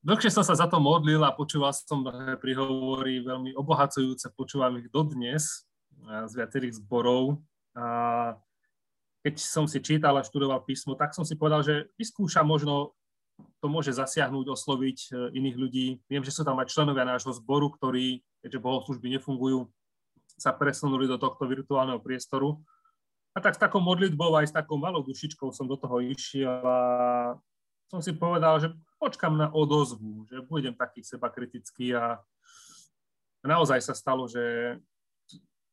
dlhšie 0.00 0.32
som 0.32 0.40
sa 0.40 0.56
za 0.56 0.64
to 0.64 0.80
modlil 0.80 1.20
a 1.28 1.36
počúval 1.36 1.76
som 1.76 2.00
mnohé 2.00 2.40
prihovory, 2.40 3.20
veľmi 3.20 3.52
obohacujúce, 3.52 4.32
počúvam 4.32 4.80
ich 4.80 4.88
dodnes 4.88 5.68
uh, 6.08 6.24
z 6.24 6.40
viacerých 6.40 6.80
zborov. 6.80 7.36
Uh, 7.76 8.36
keď 9.22 9.34
som 9.42 9.66
si 9.66 9.82
čítal 9.82 10.14
a 10.16 10.24
študoval 10.24 10.64
písmo, 10.64 10.94
tak 10.94 11.12
som 11.12 11.26
si 11.26 11.34
povedal, 11.34 11.60
že 11.60 11.90
vyskúšam 11.98 12.46
možno 12.46 12.96
to 13.62 13.66
môže 13.70 13.94
zasiahnuť, 13.94 14.46
osloviť 14.50 14.98
e, 14.98 15.12
iných 15.38 15.56
ľudí. 15.58 15.86
Viem, 16.10 16.22
že 16.26 16.34
sú 16.34 16.42
tam 16.42 16.58
aj 16.58 16.70
členovia 16.70 17.06
nášho 17.06 17.30
zboru, 17.34 17.70
ktorí, 17.70 18.22
keďže 18.42 18.62
bohoslužby 18.62 19.18
nefungujú, 19.18 19.70
sa 20.38 20.54
presunuli 20.54 21.10
do 21.10 21.18
tohto 21.18 21.46
virtuálneho 21.46 21.98
priestoru. 22.02 22.62
A 23.34 23.42
tak 23.42 23.54
s 23.54 23.62
takou 23.62 23.78
modlitbou 23.78 24.34
aj 24.38 24.50
s 24.50 24.54
takou 24.54 24.78
malou 24.78 25.02
dušičkou 25.06 25.54
som 25.54 25.70
do 25.70 25.78
toho 25.78 26.02
išiel 26.02 26.62
a 26.66 26.80
som 27.90 28.02
si 28.02 28.14
povedal, 28.14 28.58
že 28.58 28.74
počkam 28.98 29.38
na 29.38 29.50
odozvu, 29.50 30.26
že 30.26 30.42
budem 30.46 30.74
taký 30.74 31.06
seba 31.06 31.30
kritický 31.30 31.94
a 31.94 32.18
naozaj 33.46 33.78
sa 33.82 33.94
stalo, 33.94 34.26
že 34.26 34.76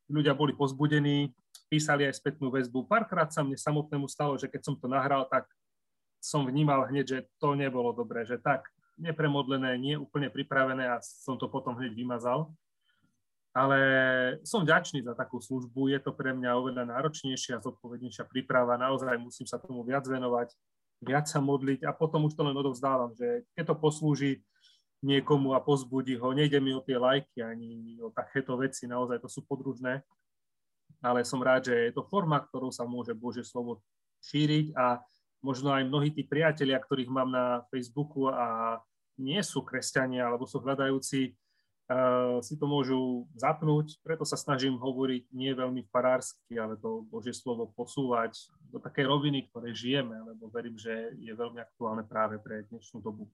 ľudia 0.06 0.32
boli 0.38 0.54
pozbudení, 0.54 1.34
písali 1.66 2.06
aj 2.06 2.18
spätnú 2.18 2.50
väzbu. 2.50 2.86
Párkrát 2.86 3.30
sa 3.30 3.42
mne 3.42 3.58
samotnému 3.58 4.06
stalo, 4.06 4.38
že 4.38 4.46
keď 4.46 4.62
som 4.62 4.74
to 4.78 4.86
nahral, 4.86 5.26
tak 5.26 5.46
som 6.22 6.46
vnímal 6.46 6.86
hneď, 6.90 7.04
že 7.06 7.18
to 7.38 7.54
nebolo 7.54 7.94
dobré, 7.94 8.26
že 8.26 8.38
tak 8.40 8.66
nepremodlené, 8.96 9.76
nie 9.76 9.94
úplne 9.94 10.32
pripravené 10.32 10.88
a 10.88 10.96
som 11.02 11.36
to 11.36 11.46
potom 11.46 11.76
hneď 11.76 11.92
vymazal. 11.92 12.50
Ale 13.56 13.78
som 14.44 14.60
vďačný 14.60 15.00
za 15.00 15.16
takú 15.16 15.40
službu, 15.40 15.88
je 15.88 16.00
to 16.00 16.12
pre 16.12 16.36
mňa 16.36 16.60
oveľa 16.60 16.84
náročnejšia 16.92 17.64
zodpovednejšia 17.64 18.28
príprava, 18.28 18.76
naozaj 18.76 19.16
musím 19.16 19.48
sa 19.48 19.56
tomu 19.56 19.80
viac 19.80 20.04
venovať, 20.04 20.52
viac 21.00 21.24
sa 21.24 21.40
modliť 21.40 21.88
a 21.88 21.96
potom 21.96 22.28
už 22.28 22.36
to 22.36 22.44
len 22.44 22.52
odovzdávam, 22.52 23.16
že 23.16 23.48
keď 23.56 23.72
to 23.72 23.76
poslúži 23.80 24.44
niekomu 25.00 25.56
a 25.56 25.60
pozbudí 25.64 26.20
ho, 26.20 26.36
nejde 26.36 26.60
mi 26.60 26.76
o 26.76 26.84
tie 26.84 27.00
lajky 27.00 27.40
ani 27.40 27.96
o 28.00 28.12
takéto 28.12 28.60
veci, 28.60 28.84
naozaj 28.84 29.24
to 29.24 29.28
sú 29.28 29.40
podružné, 29.48 30.04
ale 31.06 31.22
som 31.22 31.38
rád, 31.38 31.70
že 31.70 31.74
je 31.90 31.92
to 31.94 32.02
forma, 32.02 32.42
ktorou 32.42 32.74
sa 32.74 32.82
môže 32.82 33.14
Božie 33.14 33.46
slovo 33.46 33.78
šíriť 34.26 34.74
a 34.74 34.98
možno 35.38 35.70
aj 35.70 35.86
mnohí 35.86 36.10
tí 36.10 36.26
priatelia, 36.26 36.82
ktorých 36.82 37.06
mám 37.06 37.30
na 37.30 37.62
Facebooku 37.70 38.26
a 38.34 38.82
nie 39.22 39.38
sú 39.46 39.62
kresťania 39.62 40.26
alebo 40.26 40.50
sú 40.50 40.58
hľadajúci, 40.58 41.38
uh, 41.88 42.42
si 42.42 42.58
to 42.58 42.66
môžu 42.66 43.30
zapnúť, 43.38 44.02
preto 44.02 44.26
sa 44.26 44.34
snažím 44.34 44.76
hovoriť 44.76 45.30
nie 45.30 45.54
veľmi 45.54 45.86
farársky, 45.88 46.58
ale 46.58 46.74
to 46.76 47.06
Božie 47.06 47.32
slovo 47.32 47.70
posúvať 47.70 48.50
do 48.74 48.82
takej 48.82 49.06
roviny, 49.06 49.46
ktoré 49.48 49.70
žijeme, 49.70 50.18
lebo 50.26 50.50
verím, 50.50 50.74
že 50.76 51.14
je 51.16 51.32
veľmi 51.32 51.62
aktuálne 51.62 52.02
práve 52.02 52.42
pre 52.42 52.66
dnešnú 52.66 52.98
dobu. 52.98 53.30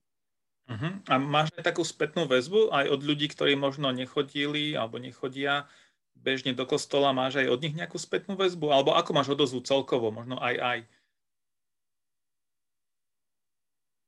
Uh-huh. 0.63 0.95
A 1.11 1.19
máš 1.19 1.51
aj 1.59 1.75
takú 1.75 1.83
spätnú 1.83 2.23
väzbu 2.23 2.71
aj 2.71 2.87
od 2.87 3.01
ľudí, 3.03 3.27
ktorí 3.27 3.59
možno 3.59 3.91
nechodili 3.91 4.79
alebo 4.79 4.95
nechodia 4.95 5.67
bežne 6.23 6.55
do 6.55 6.63
kostola, 6.63 7.11
máš 7.11 7.43
aj 7.43 7.51
od 7.51 7.59
nich 7.59 7.75
nejakú 7.75 7.99
spätnú 7.99 8.39
väzbu? 8.39 8.71
Alebo 8.71 8.95
ako 8.95 9.11
máš 9.11 9.29
odozvu 9.35 9.59
celkovo, 9.59 10.09
možno 10.09 10.39
aj 10.39 10.55
aj? 10.55 10.79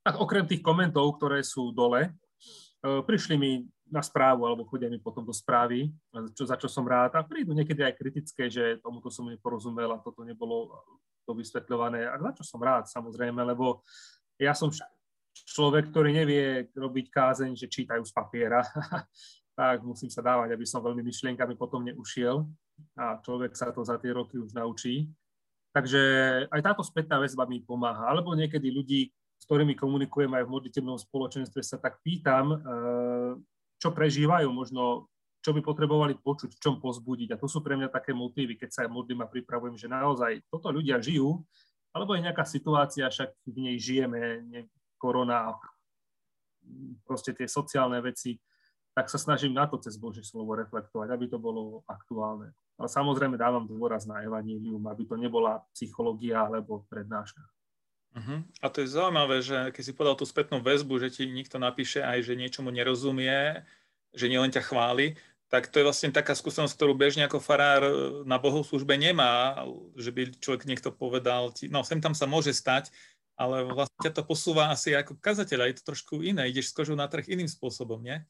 Tak 0.08 0.15
okrem 0.21 0.47
tých 0.47 0.63
komentov, 0.63 1.19
ktoré 1.19 1.43
sú 1.43 1.75
dole, 1.75 2.08
e, 2.08 3.01
prišli 3.04 3.36
mi 3.36 3.51
na 3.86 4.01
správu 4.01 4.49
alebo 4.49 4.65
chodia 4.65 4.89
mi 4.89 4.97
potom 4.97 5.21
do 5.21 5.34
správy, 5.34 5.93
čo, 6.34 6.45
za 6.45 6.58
čo 6.58 6.65
som 6.65 6.88
rád. 6.88 7.13
A 7.17 7.25
prídu 7.28 7.54
niekedy 7.54 7.86
aj 7.86 7.99
kritické, 7.99 8.49
že 8.49 8.82
tomuto 8.82 9.13
som 9.13 9.30
neporozumel 9.30 9.93
a 9.93 10.01
toto 10.01 10.25
nebolo 10.25 10.73
to 11.25 11.38
vysvetľované. 11.38 12.10
A 12.10 12.17
za 12.17 12.32
čo 12.41 12.43
som 12.45 12.62
rád, 12.62 12.89
samozrejme, 12.89 13.45
lebo 13.45 13.86
ja 14.41 14.58
som 14.58 14.73
človek, 15.36 15.91
ktorý 15.93 16.15
nevie 16.15 16.69
robiť 16.73 17.06
kázeň, 17.12 17.51
že 17.54 17.69
čítajú 17.69 18.01
z 18.06 18.13
papiera. 18.13 18.65
tak 19.56 19.82
musím 19.88 20.12
sa 20.12 20.20
dávať, 20.20 20.52
aby 20.52 20.65
som 20.68 20.84
veľmi 20.84 21.00
myšlienkami 21.00 21.56
potom 21.56 21.82
neušiel. 21.88 22.44
A 23.00 23.24
človek 23.24 23.56
sa 23.56 23.72
to 23.72 23.88
za 23.88 23.96
tie 23.96 24.12
roky 24.12 24.36
už 24.36 24.52
naučí. 24.52 25.08
Takže 25.72 26.02
aj 26.52 26.62
táto 26.63 26.84
spätná 26.84 27.24
väzba 27.24 27.48
mi 27.48 27.63
pomáha. 27.63 28.12
Alebo 28.12 28.36
niekedy 28.36 28.68
ľudí, 28.68 29.15
s 29.39 29.44
ktorými 29.48 29.76
komunikujem 29.80 30.32
aj 30.36 30.44
v 30.44 30.54
modlitebnom 30.60 31.00
spoločenstve, 31.00 31.63
sa 31.63 31.80
tak 31.80 32.04
pýtam, 32.04 32.52
eh, 32.52 33.32
čo 33.80 33.96
prežívajú, 33.96 34.52
možno 34.52 35.08
čo 35.39 35.54
by 35.54 35.62
potrebovali 35.62 36.18
počuť, 36.18 36.58
v 36.58 36.62
čom 36.62 36.82
pozbudiť. 36.82 37.38
A 37.38 37.39
to 37.39 37.46
sú 37.46 37.62
pre 37.62 37.78
mňa 37.78 37.94
také 37.94 38.18
motívy, 38.18 38.58
keď 38.58 38.70
sa 38.74 38.80
aj 38.82 38.89
modlím 38.89 39.22
a 39.22 39.30
pripravujem, 39.30 39.78
že 39.78 39.86
naozaj 39.86 40.41
toto 40.50 40.74
ľudia 40.74 40.98
žijú, 40.98 41.46
alebo 41.94 42.18
je 42.18 42.26
nejaká 42.26 42.41
situácia, 42.50 43.06
však 43.06 43.30
v 43.46 43.58
nej 43.62 43.78
žijeme, 43.78 44.41
ne, 44.41 44.62
korona, 44.98 45.54
proste 47.06 47.30
tie 47.38 47.46
sociálne 47.46 48.02
veci, 48.02 48.41
tak 48.96 49.12
sa 49.12 49.20
snažím 49.20 49.52
na 49.52 49.68
to 49.68 49.76
cez 49.76 50.00
Božie 50.00 50.24
slovo 50.24 50.56
reflektovať, 50.56 51.12
aby 51.12 51.26
to 51.28 51.36
bolo 51.36 51.84
aktuálne. 51.84 52.56
Ale 52.80 52.88
samozrejme 52.88 53.36
dávam 53.36 53.68
dôraz 53.68 54.08
na 54.08 54.24
evanílium, 54.24 54.80
aby 54.88 55.04
to 55.04 55.20
nebola 55.20 55.68
psychológia 55.76 56.48
alebo 56.48 56.88
prednáška. 56.88 57.44
Uh-huh. 58.16 58.40
A 58.64 58.72
to 58.72 58.80
je 58.80 58.96
zaujímavé, 58.96 59.44
že 59.44 59.76
keď 59.76 59.84
si 59.84 59.92
podal 59.92 60.16
tú 60.16 60.24
spätnú 60.24 60.64
väzbu, 60.64 61.04
že 61.04 61.12
ti 61.12 61.24
niekto 61.28 61.60
napíše 61.60 62.00
aj, 62.00 62.24
že 62.24 62.40
niečomu 62.40 62.72
nerozumie, 62.72 63.68
že 64.16 64.32
nielen 64.32 64.56
ťa 64.56 64.64
chváli, 64.64 65.20
tak 65.52 65.68
to 65.68 65.84
je 65.84 65.88
vlastne 65.88 66.16
taká 66.16 66.32
skúsenosť, 66.32 66.74
ktorú 66.74 66.96
bežne 66.96 67.28
ako 67.28 67.44
farár 67.44 67.84
na 68.24 68.40
bohoslužbe 68.40 68.96
nemá, 68.96 69.68
že 70.00 70.16
by 70.16 70.32
človek 70.40 70.64
niekto 70.64 70.90
povedal 70.96 71.52
ti, 71.52 71.68
no 71.68 71.84
sem 71.84 72.00
tam 72.00 72.16
sa 72.16 72.26
môže 72.26 72.56
stať, 72.56 72.90
ale 73.36 73.68
vlastne 73.68 74.00
ťa 74.00 74.16
to 74.16 74.24
posúva 74.24 74.72
asi 74.72 74.96
ako 74.96 75.20
kazateľa, 75.20 75.70
je 75.70 75.76
to 75.84 75.92
trošku 75.92 76.24
iné, 76.24 76.48
ideš 76.48 76.72
z 76.72 76.82
kožou 76.82 76.96
na 76.96 77.06
trh 77.06 77.28
iným 77.28 77.52
spôsobom, 77.52 78.00
nie? 78.00 78.24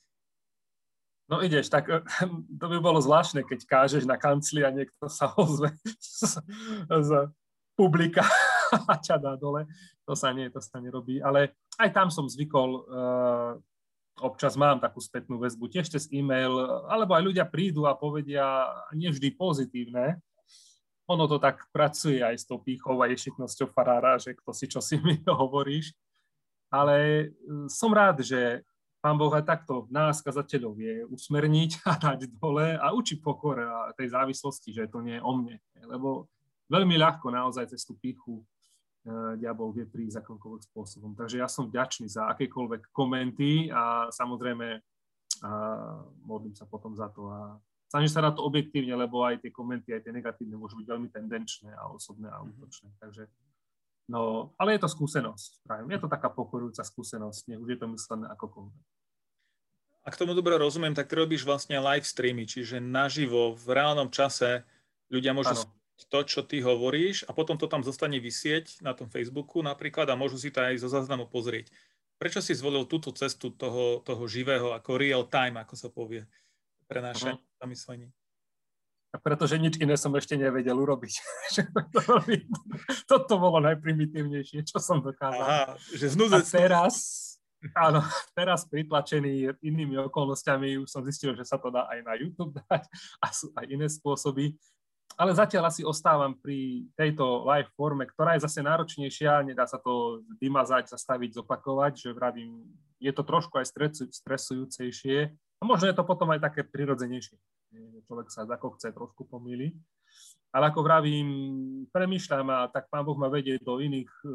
No 1.26 1.42
ideš, 1.42 1.74
tak 1.74 1.90
to 2.62 2.66
by 2.70 2.78
bolo 2.78 3.02
zvláštne, 3.02 3.42
keď 3.42 3.60
kážeš 3.66 4.04
na 4.06 4.18
kancli 4.18 4.62
a 4.62 4.70
niekto 4.70 5.10
sa 5.10 5.34
ozve 5.34 5.74
z, 5.98 6.42
z 7.10 7.12
publika 7.74 8.24
a 8.92 8.94
ťa 8.98 9.18
dá 9.18 9.34
dole. 9.36 9.66
To 10.06 10.14
sa 10.14 10.32
nie, 10.32 10.48
to 10.54 10.62
sa 10.62 10.78
nerobí. 10.78 11.20
Ale 11.20 11.58
aj 11.82 11.90
tam 11.92 12.08
som 12.14 12.30
zvykol, 12.30 12.70
uh, 12.88 13.52
občas 14.22 14.56
mám 14.56 14.80
takú 14.80 15.02
spätnú 15.04 15.42
väzbu, 15.42 15.68
tiež 15.68 15.92
cez 15.92 16.08
e-mail, 16.14 16.56
alebo 16.88 17.18
aj 17.18 17.26
ľudia 17.26 17.46
prídu 17.50 17.90
a 17.90 17.98
povedia 17.98 18.70
nie 18.96 19.12
vždy 19.12 19.34
pozitívne. 19.36 20.22
Ono 21.06 21.30
to 21.30 21.38
tak 21.38 21.70
pracuje 21.70 22.18
aj 22.22 22.38
s 22.38 22.46
tou 22.50 22.58
pýchou 22.58 22.98
a 23.02 23.10
ješitnosťou 23.12 23.70
farára, 23.76 24.18
že 24.18 24.34
kto 24.34 24.50
si 24.56 24.66
čo 24.66 24.82
si 24.82 24.98
mi 24.98 25.22
hovoríš. 25.26 25.94
Ale 26.70 26.96
eh, 26.98 27.68
som 27.70 27.94
rád, 27.94 28.26
že 28.26 28.66
Pán 29.06 29.22
Boh 29.22 29.30
aj 29.30 29.46
takto 29.46 29.86
nás, 29.94 30.18
kazateľov, 30.26 30.82
vie 30.82 31.06
usmerniť 31.06 31.86
a 31.86 31.94
dať 31.94 32.26
dole 32.42 32.74
a 32.74 32.90
učiť 32.90 33.22
pokore 33.22 33.62
a 33.62 33.94
tej 33.94 34.10
závislosti, 34.10 34.74
že 34.74 34.90
to 34.90 35.06
nie 35.06 35.22
je 35.22 35.22
o 35.22 35.30
mne. 35.30 35.62
Lebo 35.86 36.26
veľmi 36.74 36.98
ľahko 36.98 37.30
naozaj 37.30 37.70
cez 37.70 37.86
tú 37.86 37.94
píchu 38.02 38.42
uh, 38.42 39.38
diabol 39.38 39.78
vie 39.78 39.86
prísť 39.86 40.26
akomkoľvek 40.26 40.74
spôsobom. 40.74 41.14
Takže 41.14 41.38
ja 41.38 41.46
som 41.46 41.70
vďačný 41.70 42.10
za 42.10 42.34
akékoľvek 42.34 42.90
komenty 42.90 43.70
a 43.70 44.10
samozrejme 44.10 44.82
uh, 44.82 46.02
modlím 46.26 46.58
sa 46.58 46.66
potom 46.66 46.98
za 46.98 47.06
to 47.14 47.30
a 47.30 47.62
snažím 47.94 48.10
sa 48.10 48.26
na 48.26 48.34
to 48.34 48.42
objektívne, 48.42 48.98
lebo 48.98 49.22
aj 49.22 49.38
tie 49.38 49.54
komenty, 49.54 49.94
aj 49.94 50.02
tie 50.02 50.18
negatívne 50.18 50.58
môžu 50.58 50.82
byť 50.82 50.88
veľmi 50.90 51.14
tendenčné 51.14 51.78
a 51.78 51.94
osobné 51.94 52.26
a 52.34 52.42
mhm. 52.42 52.58
útočné. 52.58 52.90
Takže 52.98 53.30
No, 54.06 54.54
ale 54.62 54.78
je 54.78 54.86
to 54.86 54.90
skúsenosť. 54.90 55.66
Pravím. 55.66 55.98
Je 55.98 56.02
to 56.06 56.10
taká 56.10 56.30
pokorujúca 56.30 56.86
skúsenosť, 56.86 57.50
nech 57.50 57.62
už 57.62 57.70
je 57.74 57.80
to 57.82 57.88
myslené 57.90 58.26
akokoľvek. 58.38 58.84
Ak 60.06 60.14
tomu 60.22 60.38
dobre 60.38 60.54
rozumiem, 60.62 60.94
tak 60.94 61.10
ty 61.10 61.18
robíš 61.18 61.42
vlastne 61.42 61.82
live 61.82 62.06
streamy, 62.06 62.46
čiže 62.46 62.78
naživo, 62.78 63.58
v 63.58 63.68
reálnom 63.74 64.14
čase 64.14 64.62
ľudia 65.10 65.34
môžu 65.34 65.58
ano 65.58 65.74
to, 66.12 66.20
čo 66.28 66.44
ty 66.44 66.60
hovoríš 66.60 67.24
a 67.26 67.32
potom 67.32 67.56
to 67.56 67.72
tam 67.72 67.80
zostane 67.80 68.20
vysieť 68.20 68.84
na 68.84 68.92
tom 68.92 69.08
Facebooku 69.08 69.64
napríklad 69.64 70.12
a 70.12 70.20
môžu 70.20 70.36
si 70.36 70.52
to 70.52 70.60
aj 70.60 70.76
zo 70.84 70.92
záznamu 70.92 71.26
pozrieť. 71.32 71.72
Prečo 72.20 72.44
si 72.44 72.56
zvolil 72.56 72.84
túto 72.88 73.12
cestu 73.16 73.52
toho, 73.52 74.04
toho 74.04 74.24
živého, 74.28 74.76
ako 74.76 75.00
real 75.00 75.24
time, 75.28 75.60
ako 75.60 75.76
sa 75.76 75.88
povie, 75.88 76.28
prenášanie 76.88 77.40
uh-huh. 77.40 77.60
zamyslení? 77.64 78.08
Pretože 79.22 79.56
nič 79.62 79.80
iné 79.80 79.96
som 79.96 80.12
ešte 80.16 80.36
nevedel 80.36 80.76
urobiť. 80.76 81.14
Toto 83.12 83.34
bolo 83.38 83.64
najprimitívnejšie, 83.64 84.66
čo 84.66 84.78
som 84.82 85.00
dokázal. 85.00 85.46
Aha, 85.46 85.66
že 85.94 86.12
A 86.36 86.42
teraz, 86.42 86.96
áno, 87.78 88.02
teraz 88.36 88.68
pritlačený 88.68 89.62
inými 89.62 90.00
okolnostiami 90.12 90.82
už 90.82 90.90
som 90.90 91.06
zistil, 91.06 91.38
že 91.38 91.48
sa 91.48 91.56
to 91.62 91.72
dá 91.72 91.88
aj 91.88 92.00
na 92.04 92.14
YouTube 92.18 92.58
dať 92.68 92.84
a 93.22 93.28
sú 93.32 93.54
aj 93.56 93.66
iné 93.70 93.88
spôsoby 93.88 94.58
ale 95.16 95.32
zatiaľ 95.32 95.72
asi 95.72 95.82
ostávam 95.88 96.36
pri 96.36 96.88
tejto 97.00 97.48
live 97.48 97.72
forme, 97.80 98.04
ktorá 98.04 98.36
je 98.36 98.44
zase 98.44 98.60
náročnejšia, 98.60 99.48
nedá 99.48 99.64
sa 99.64 99.80
to 99.80 100.24
vymazať, 100.44 100.92
zastaviť, 100.92 101.40
zopakovať, 101.40 101.94
že 101.96 102.10
vravím, 102.12 102.68
je 103.00 103.12
to 103.16 103.24
trošku 103.24 103.56
aj 103.56 103.72
stresujúcejšie 104.12 105.18
a 105.32 105.64
možno 105.64 105.88
je 105.88 105.96
to 105.96 106.04
potom 106.04 106.36
aj 106.36 106.44
také 106.44 106.68
prirodzenejšie. 106.68 107.40
Človek 108.06 108.28
sa 108.32 108.48
ako 108.48 108.76
chce 108.78 108.92
trošku 108.96 109.28
pomýli. 109.28 109.76
Ale 110.56 110.72
ako 110.72 110.88
vravím, 110.88 111.28
premýšľam 111.92 112.48
a 112.48 112.60
tak 112.72 112.88
pán 112.88 113.04
Boh 113.04 113.20
ma 113.20 113.28
vedie 113.28 113.60
do 113.60 113.84
iných 113.84 114.08
e, 114.24 114.28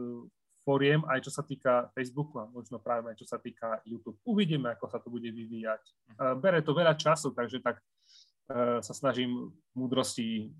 foriem, 0.60 1.00
aj 1.08 1.24
čo 1.24 1.32
sa 1.32 1.40
týka 1.40 1.88
Facebooku 1.96 2.36
a 2.36 2.44
možno 2.44 2.76
práve 2.76 3.08
aj 3.08 3.16
čo 3.16 3.26
sa 3.26 3.40
týka 3.40 3.80
YouTube. 3.88 4.20
Uvidíme, 4.28 4.76
ako 4.76 4.86
sa 4.92 5.00
to 5.00 5.08
bude 5.08 5.26
vyvíjať. 5.26 5.80
Bere 6.36 6.60
to 6.60 6.76
veľa 6.76 6.92
času, 6.94 7.32
takže 7.32 7.64
tak 7.64 7.80
e, 7.80 7.84
sa 8.84 8.92
snažím 8.92 9.48
múdrosti 9.72 10.52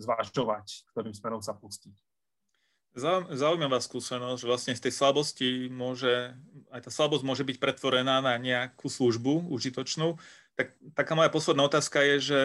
zvážovať, 0.00 0.88
ktorým 0.90 1.14
smerom 1.14 1.44
sa 1.44 1.52
pustiť. 1.52 1.94
Zaujímavá 3.34 3.82
skúsenosť, 3.82 4.38
že 4.38 4.46
vlastne 4.46 4.74
z 4.78 4.86
tej 4.86 4.94
slabosti 4.94 5.66
môže, 5.66 6.30
aj 6.70 6.86
tá 6.86 6.90
slabosť 6.94 7.26
môže 7.26 7.42
byť 7.42 7.58
pretvorená 7.58 8.22
na 8.22 8.38
nejakú 8.38 8.86
službu 8.86 9.50
užitočnú. 9.50 10.14
Tak, 10.54 10.68
taká 10.94 11.12
moja 11.18 11.30
posledná 11.30 11.66
otázka 11.66 11.98
je, 12.02 12.16
že 12.20 12.40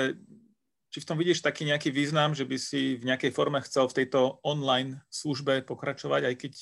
či 0.89 1.05
v 1.05 1.07
tom 1.07 1.17
vidíš 1.21 1.45
taký 1.45 1.69
nejaký 1.69 1.93
význam, 1.93 2.33
že 2.33 2.45
by 2.45 2.57
si 2.57 2.97
v 2.97 3.05
nejakej 3.05 3.29
forme 3.29 3.61
chcel 3.61 3.85
v 3.85 4.03
tejto 4.03 4.41
online 4.41 4.97
službe 5.13 5.61
pokračovať, 5.61 6.33
aj 6.33 6.35
keď 6.35 6.53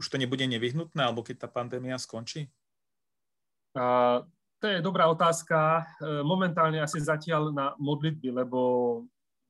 už 0.00 0.06
to 0.08 0.16
nebude 0.16 0.44
nevyhnutné, 0.48 1.04
alebo 1.04 1.20
keď 1.20 1.44
tá 1.44 1.48
pandémia 1.52 2.00
skončí? 2.00 2.48
Uh, 3.76 4.24
to 4.58 4.66
je 4.66 4.82
dobrá 4.82 5.06
otázka. 5.06 5.86
E, 6.02 6.22
momentálne 6.26 6.82
asi 6.82 6.98
zatiaľ 6.98 7.54
na 7.54 7.66
modlitby, 7.78 8.34
lebo 8.42 8.58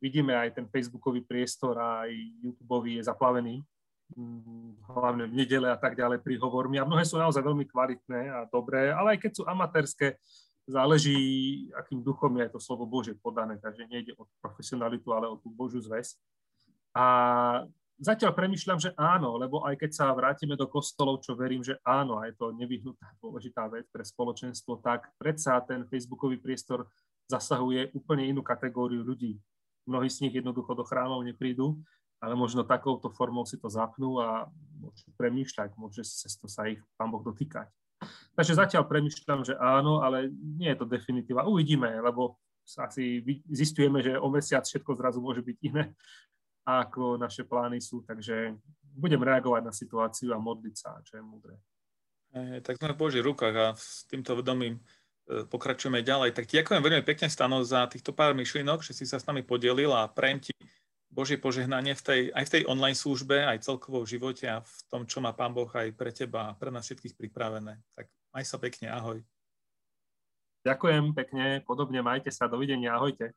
vidíme 0.05 0.37
aj 0.37 0.61
ten 0.61 0.67
facebookový 0.69 1.25
priestor 1.25 1.81
aj 1.81 2.13
YouTubeový 2.45 3.01
je 3.01 3.09
zaplavený, 3.09 3.65
mm, 4.13 4.85
hlavne 4.85 5.25
v 5.33 5.35
nedele 5.35 5.73
a 5.73 5.81
tak 5.81 5.97
ďalej 5.97 6.21
príhovormi. 6.21 6.77
A 6.77 6.85
mnohé 6.85 7.09
sú 7.09 7.17
naozaj 7.17 7.41
veľmi 7.41 7.65
kvalitné 7.65 8.21
a 8.29 8.39
dobré, 8.53 8.93
ale 8.93 9.17
aj 9.17 9.19
keď 9.25 9.33
sú 9.33 9.43
amatérske, 9.49 10.21
záleží, 10.69 11.17
akým 11.73 12.05
duchom 12.05 12.37
je 12.39 12.49
to 12.53 12.61
slovo 12.61 12.85
Bože 12.85 13.17
podané, 13.17 13.57
takže 13.57 13.89
nejde 13.89 14.13
o 14.21 14.29
profesionalitu, 14.45 15.11
ale 15.17 15.27
o 15.27 15.41
tú 15.41 15.49
Božiu 15.49 15.81
zväz. 15.81 16.21
A 16.93 17.05
zatiaľ 17.97 18.37
premyšľam, 18.37 18.79
že 18.79 18.93
áno, 18.95 19.41
lebo 19.41 19.65
aj 19.65 19.81
keď 19.81 19.91
sa 19.97 20.13
vrátime 20.13 20.55
do 20.55 20.69
kostolov, 20.69 21.25
čo 21.25 21.33
verím, 21.35 21.65
že 21.65 21.81
áno, 21.83 22.21
a 22.21 22.29
je 22.29 22.37
to 22.37 22.53
nevyhnutná 22.53 23.17
dôležitá 23.19 23.67
vec 23.73 23.89
pre 23.89 24.05
spoločenstvo, 24.05 24.85
tak 24.85 25.09
predsa 25.17 25.59
ten 25.65 25.89
facebookový 25.89 26.37
priestor 26.37 26.85
zasahuje 27.33 27.97
úplne 27.97 28.29
inú 28.29 28.45
kategóriu 28.45 29.01
ľudí 29.01 29.41
mnohí 29.89 30.13
z 30.13 30.29
nich 30.29 30.37
jednoducho 30.37 30.77
do 30.77 30.85
chrámov 30.85 31.25
neprídu, 31.25 31.81
ale 32.21 32.37
možno 32.37 32.61
takouto 32.69 33.09
formou 33.09 33.49
si 33.49 33.57
to 33.57 33.73
zapnú 33.73 34.21
a 34.21 34.53
môžu 34.77 35.09
premýšľať, 35.17 35.73
môže 35.81 36.05
sa 36.05 36.69
ich 36.69 36.85
Pán 37.01 37.09
Boh 37.09 37.25
dotýkať. 37.25 37.73
Takže 38.35 38.55
zatiaľ 38.55 38.87
premýšľam, 38.87 39.43
že 39.43 39.55
áno, 39.59 40.01
ale 40.03 40.31
nie 40.31 40.71
je 40.71 40.79
to 40.79 40.87
definitíva. 40.87 41.49
Uvidíme, 41.49 41.91
lebo 41.99 42.39
asi 42.63 43.25
zistujeme, 43.49 44.05
že 44.05 44.21
o 44.21 44.29
mesiac 44.31 44.63
všetko 44.63 44.95
zrazu 44.95 45.19
môže 45.19 45.43
byť 45.43 45.57
iné, 45.67 45.97
ako 46.69 47.17
naše 47.19 47.49
plány 47.49 47.81
sú, 47.81 48.05
takže 48.05 48.55
budem 48.95 49.19
reagovať 49.25 49.63
na 49.65 49.73
situáciu 49.73 50.37
a 50.37 50.39
modliť 50.39 50.75
sa, 50.77 51.01
čo 51.03 51.19
je 51.19 51.23
múdre. 51.25 51.55
E, 52.31 52.61
tak 52.61 52.77
sme 52.77 52.93
v 52.93 53.01
Božích 53.01 53.25
rukách 53.25 53.55
a 53.57 53.67
s 53.73 54.05
týmto 54.05 54.37
vedomím 54.37 54.79
E, 55.29 55.45
pokračujeme 55.45 56.01
ďalej. 56.01 56.33
Tak 56.33 56.49
ďakujem 56.49 56.81
veľmi 56.81 57.05
pekne, 57.05 57.29
Stano, 57.29 57.61
za 57.61 57.85
týchto 57.85 58.17
pár 58.17 58.33
myšlienok, 58.33 58.81
že 58.81 58.97
si 58.97 59.05
sa 59.05 59.21
s 59.21 59.29
nami 59.29 59.45
podelil 59.45 59.93
a 59.93 60.09
prejem 60.09 60.41
ti 60.41 60.53
Božie 61.19 61.35
požehnanie 61.35 61.99
v 61.99 62.03
tej, 62.07 62.21
aj 62.31 62.45
v 62.47 62.53
tej 62.55 62.63
online 62.71 62.95
službe, 62.95 63.43
aj 63.43 63.67
celkovo 63.67 64.07
v 64.07 64.15
živote 64.15 64.47
a 64.47 64.63
v 64.63 64.79
tom, 64.87 65.03
čo 65.03 65.19
má 65.19 65.35
Pán 65.35 65.51
Boh 65.51 65.67
aj 65.67 65.91
pre 65.99 66.15
teba 66.15 66.55
a 66.55 66.55
pre 66.55 66.71
nás 66.71 66.87
všetkých 66.87 67.19
pripravené. 67.19 67.83
Tak 67.99 68.07
maj 68.31 68.47
sa 68.47 68.63
pekne, 68.63 68.95
ahoj. 68.95 69.19
Ďakujem 70.63 71.19
pekne, 71.19 71.67
podobne 71.67 71.99
majte 72.07 72.31
sa, 72.31 72.47
dovidenia, 72.47 72.95
ahojte. 72.95 73.35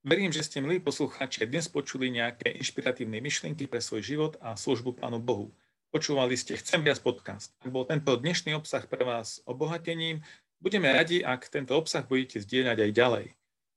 Verím, 0.00 0.32
že 0.32 0.40
ste, 0.40 0.64
milí 0.64 0.80
poslucháči, 0.80 1.44
dnes 1.44 1.68
počuli 1.68 2.08
nejaké 2.08 2.56
inšpiratívne 2.56 3.20
myšlienky 3.20 3.68
pre 3.68 3.84
svoj 3.84 4.00
život 4.00 4.32
a 4.40 4.56
službu 4.56 4.96
Pánu 4.96 5.20
Bohu. 5.20 5.52
Počúvali 5.92 6.40
ste 6.40 6.56
Chcem 6.56 6.80
viac 6.80 7.04
podcast. 7.04 7.52
Ak 7.60 7.68
bol 7.68 7.84
tento 7.84 8.16
dnešný 8.16 8.56
obsah 8.56 8.88
pre 8.88 9.04
vás 9.04 9.44
obohatením, 9.44 10.24
Budeme 10.58 10.90
radi, 10.90 11.22
ak 11.22 11.46
tento 11.54 11.78
obsah 11.78 12.02
budete 12.02 12.42
zdieľať 12.42 12.78
aj 12.82 12.90
ďalej. 12.90 13.26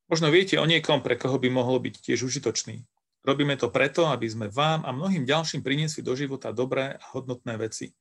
Možno 0.09 0.33
viete 0.33 0.57
o 0.57 0.65
niekom, 0.65 1.05
pre 1.05 1.13
koho 1.13 1.37
by 1.37 1.45
mohlo 1.53 1.77
byť 1.77 2.01
tiež 2.01 2.25
užitočný. 2.25 2.81
Robíme 3.21 3.53
to 3.53 3.69
preto, 3.69 4.09
aby 4.09 4.25
sme 4.25 4.49
vám 4.49 4.81
a 4.81 4.89
mnohým 4.89 5.29
ďalším 5.29 5.61
priniesli 5.61 6.01
do 6.01 6.17
života 6.17 6.49
dobré 6.49 6.97
a 6.97 7.05
hodnotné 7.13 7.53
veci. 7.61 7.93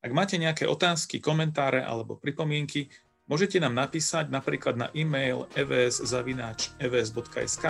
Ak 0.00 0.14
máte 0.14 0.38
nejaké 0.38 0.64
otázky, 0.64 1.18
komentáre 1.18 1.82
alebo 1.82 2.16
pripomienky, 2.16 2.86
môžete 3.26 3.58
nám 3.58 3.74
napísať 3.74 4.30
napríklad 4.30 4.78
na 4.78 4.86
e-mail 4.94 5.50
evs.evs.sk 5.58 7.66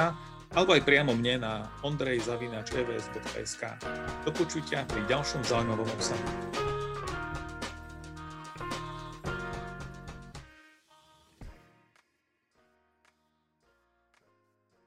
alebo 0.51 0.74
aj 0.74 0.82
priamo 0.82 1.14
mne 1.14 1.46
na 1.46 1.70
ondrej.evs.sk. 1.86 3.62
Do 4.26 4.30
počutia 4.34 4.82
pri 4.86 5.07
ďalšom 5.07 5.46
zaujímavom 5.46 5.86
obsahu. 5.86 6.70